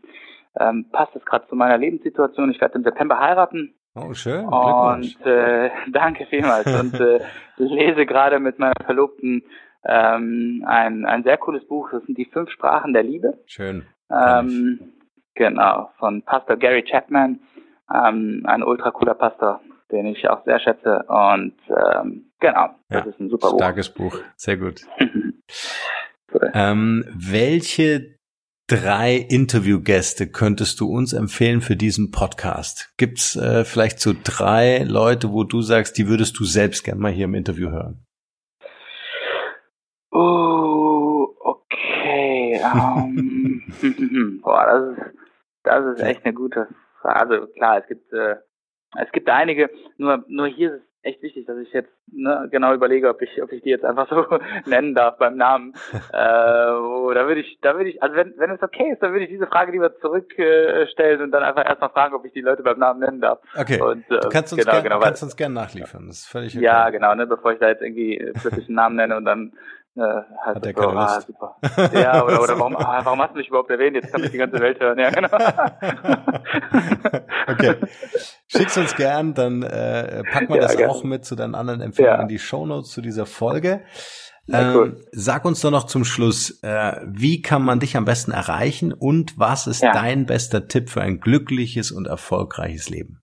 [0.59, 2.51] ähm, passt es gerade zu meiner Lebenssituation.
[2.51, 3.73] Ich werde im September heiraten.
[3.95, 4.45] Oh, schön.
[4.45, 6.67] Und äh, danke vielmals.
[6.67, 7.21] und äh,
[7.57, 9.43] lese gerade mit meiner Verlobten
[9.85, 11.89] ähm, ein, ein sehr cooles Buch.
[11.91, 13.39] Das sind die fünf Sprachen der Liebe.
[13.45, 13.85] Schön.
[14.09, 14.79] Ähm,
[15.35, 17.39] genau, von Pastor Gary Chapman,
[17.93, 19.61] ähm, ein ultra cooler Pastor,
[19.91, 21.03] den ich auch sehr schätze.
[21.07, 23.57] Und ähm, genau, das ist ein super Buch.
[23.57, 24.81] Starkes Buch, sehr gut.
[26.33, 26.51] cool.
[26.53, 28.15] ähm, welche
[28.67, 32.93] drei Interviewgäste könntest du uns empfehlen für diesen Podcast?
[32.97, 37.11] Gibt's äh, vielleicht so drei Leute, wo du sagst, die würdest du selbst gern mal
[37.11, 38.05] hier im Interview hören?
[40.13, 42.61] Oh, okay.
[42.61, 43.63] ähm,
[44.43, 45.17] boah, das ist,
[45.63, 46.67] das ist echt eine gute
[47.01, 47.19] Frage.
[47.19, 48.35] Also klar, es gibt, äh,
[48.95, 52.75] es gibt einige, nur, nur hier ist es echt wichtig, dass ich jetzt ne, genau
[52.75, 54.25] überlege, ob ich, ob ich die jetzt einfach so
[54.69, 55.73] nennen darf beim Namen.
[56.13, 59.13] äh, oh, da würde ich, da würde ich, also wenn, wenn es okay ist, dann
[59.13, 62.41] würde ich diese Frage lieber zurückstellen äh, und dann einfach erstmal fragen, ob ich die
[62.41, 63.39] Leute beim Namen nennen darf.
[63.57, 63.81] Okay.
[63.81, 66.05] Und, äh, du kannst uns genau, gern, genau, kannst weil, uns gern nachliefern.
[66.05, 66.63] Das ist völlig okay.
[66.63, 69.53] Ja, genau, ne, bevor ich da jetzt irgendwie plötzlich einen Namen nenne und dann
[69.95, 71.27] äh, halt Hat der keine ah, Lust.
[71.27, 71.55] super.
[71.93, 73.95] Ja, oder, oder warum, ah, warum hast du mich überhaupt erwähnt?
[73.95, 74.97] Jetzt kann mich die ganze Welt hören.
[74.99, 75.29] Ja, genau.
[77.47, 77.75] okay.
[78.47, 80.91] Schick's uns gern, dann äh, packen wir Ja, das gerne.
[80.91, 82.21] auch mit zu deinen anderen Empfehlungen Ja.
[82.23, 83.83] in die Shownotes zu dieser Folge.
[84.45, 85.05] Ja, Ähm, cool.
[85.11, 89.39] Sag uns doch noch zum Schluss, äh, wie kann man dich am besten erreichen und
[89.39, 93.19] was ist dein bester Tipp für ein glückliches und erfolgreiches Leben?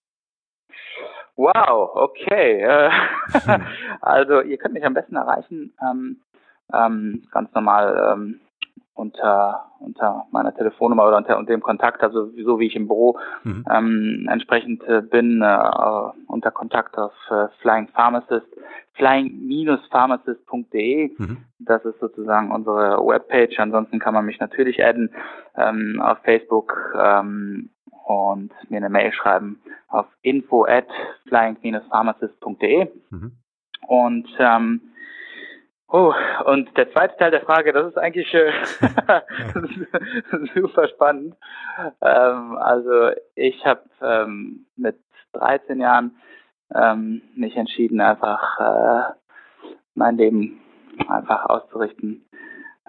[1.36, 2.62] Wow, okay.
[2.62, 2.90] Äh,
[4.00, 6.20] also ihr könnt mich am besten erreichen, ähm,
[6.72, 8.40] ähm, ganz normal ähm,
[8.94, 13.18] unter unter meiner Telefonnummer oder unter, unter dem Kontakt, also so wie ich im Büro
[13.44, 13.64] Mhm.
[13.70, 15.58] ähm, entsprechend äh, bin, äh,
[16.26, 18.46] unter Kontakt auf äh, Flying Pharmacist,
[18.94, 21.10] flying-pharmacist.de.
[21.16, 21.38] Mhm.
[21.58, 23.58] Das ist sozusagen unsere Webpage.
[23.58, 25.10] Ansonsten kann man mich natürlich adden
[25.56, 27.70] ähm, auf Facebook ähm,
[28.06, 30.86] und mir eine Mail schreiben auf info at
[31.28, 32.88] flying-pharmacist.de.
[33.10, 33.32] Mhm.
[33.86, 34.80] Und ähm,
[35.90, 36.12] oh,
[36.44, 38.52] und der zweite Teil der Frage, das ist eigentlich äh,
[40.54, 41.34] super spannend.
[42.00, 44.96] Ähm, also ich habe ähm, mit
[45.32, 46.16] 13 Jahren
[46.74, 49.12] ähm, mich entschieden, einfach äh,
[49.94, 50.60] mein Leben
[51.08, 52.24] einfach auszurichten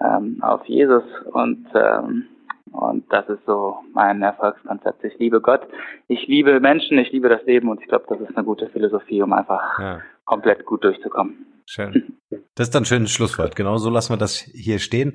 [0.00, 2.26] ähm, auf Jesus und ähm,
[2.72, 5.04] und das ist so mein Erfolgskonzept.
[5.04, 5.60] Ich liebe Gott,
[6.08, 9.20] ich liebe Menschen, ich liebe das Leben und ich glaube, das ist eine gute Philosophie,
[9.22, 10.00] um einfach Ja.
[10.24, 11.44] komplett gut durchzukommen.
[11.66, 12.18] Schön.
[12.54, 13.56] Das ist dann ein schönes Schlusswort.
[13.56, 15.14] Genau so lassen wir das hier stehen.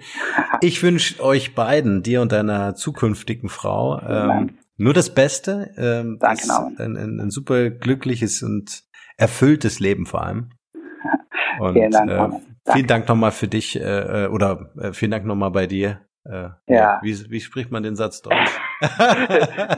[0.61, 5.71] Ich wünsche euch beiden, dir und deiner zukünftigen Frau, ähm, nur das Beste.
[5.77, 6.75] Ähm, Danke, Norman.
[6.79, 8.83] ein, ein, ein super glückliches und
[9.17, 10.49] erfülltes Leben vor allem.
[11.59, 15.25] Und Vielen Dank, äh, vielen Dank nochmal für dich äh, äh, oder äh, vielen Dank
[15.25, 16.01] nochmal bei dir.
[16.23, 16.99] Äh, Ja.
[17.01, 18.51] Wie, wie spricht man den Satz Deutsch?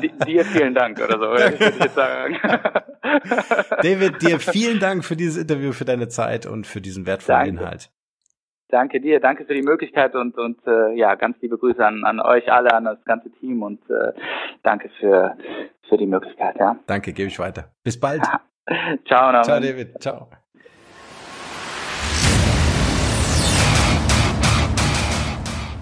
[0.01, 2.35] Di- Dir vielen Dank oder so, würde ich jetzt sagen.
[3.81, 7.61] David, dir vielen Dank für dieses Interview, für deine Zeit und für diesen wertvollen Danke.
[7.61, 7.91] Inhalt.
[8.69, 12.19] Danke dir, danke für die Möglichkeit und und äh, ja, ganz liebe Grüße an, an
[12.19, 14.13] euch alle, an das ganze Team und äh,
[14.61, 15.35] danke für
[15.87, 16.77] für die Möglichkeit, ja.
[16.85, 17.71] Danke, gebe ich weiter.
[17.83, 18.21] Bis bald.
[19.07, 19.43] Ciao, Norman.
[19.43, 19.99] Ciao, David.
[19.99, 20.29] Ciao.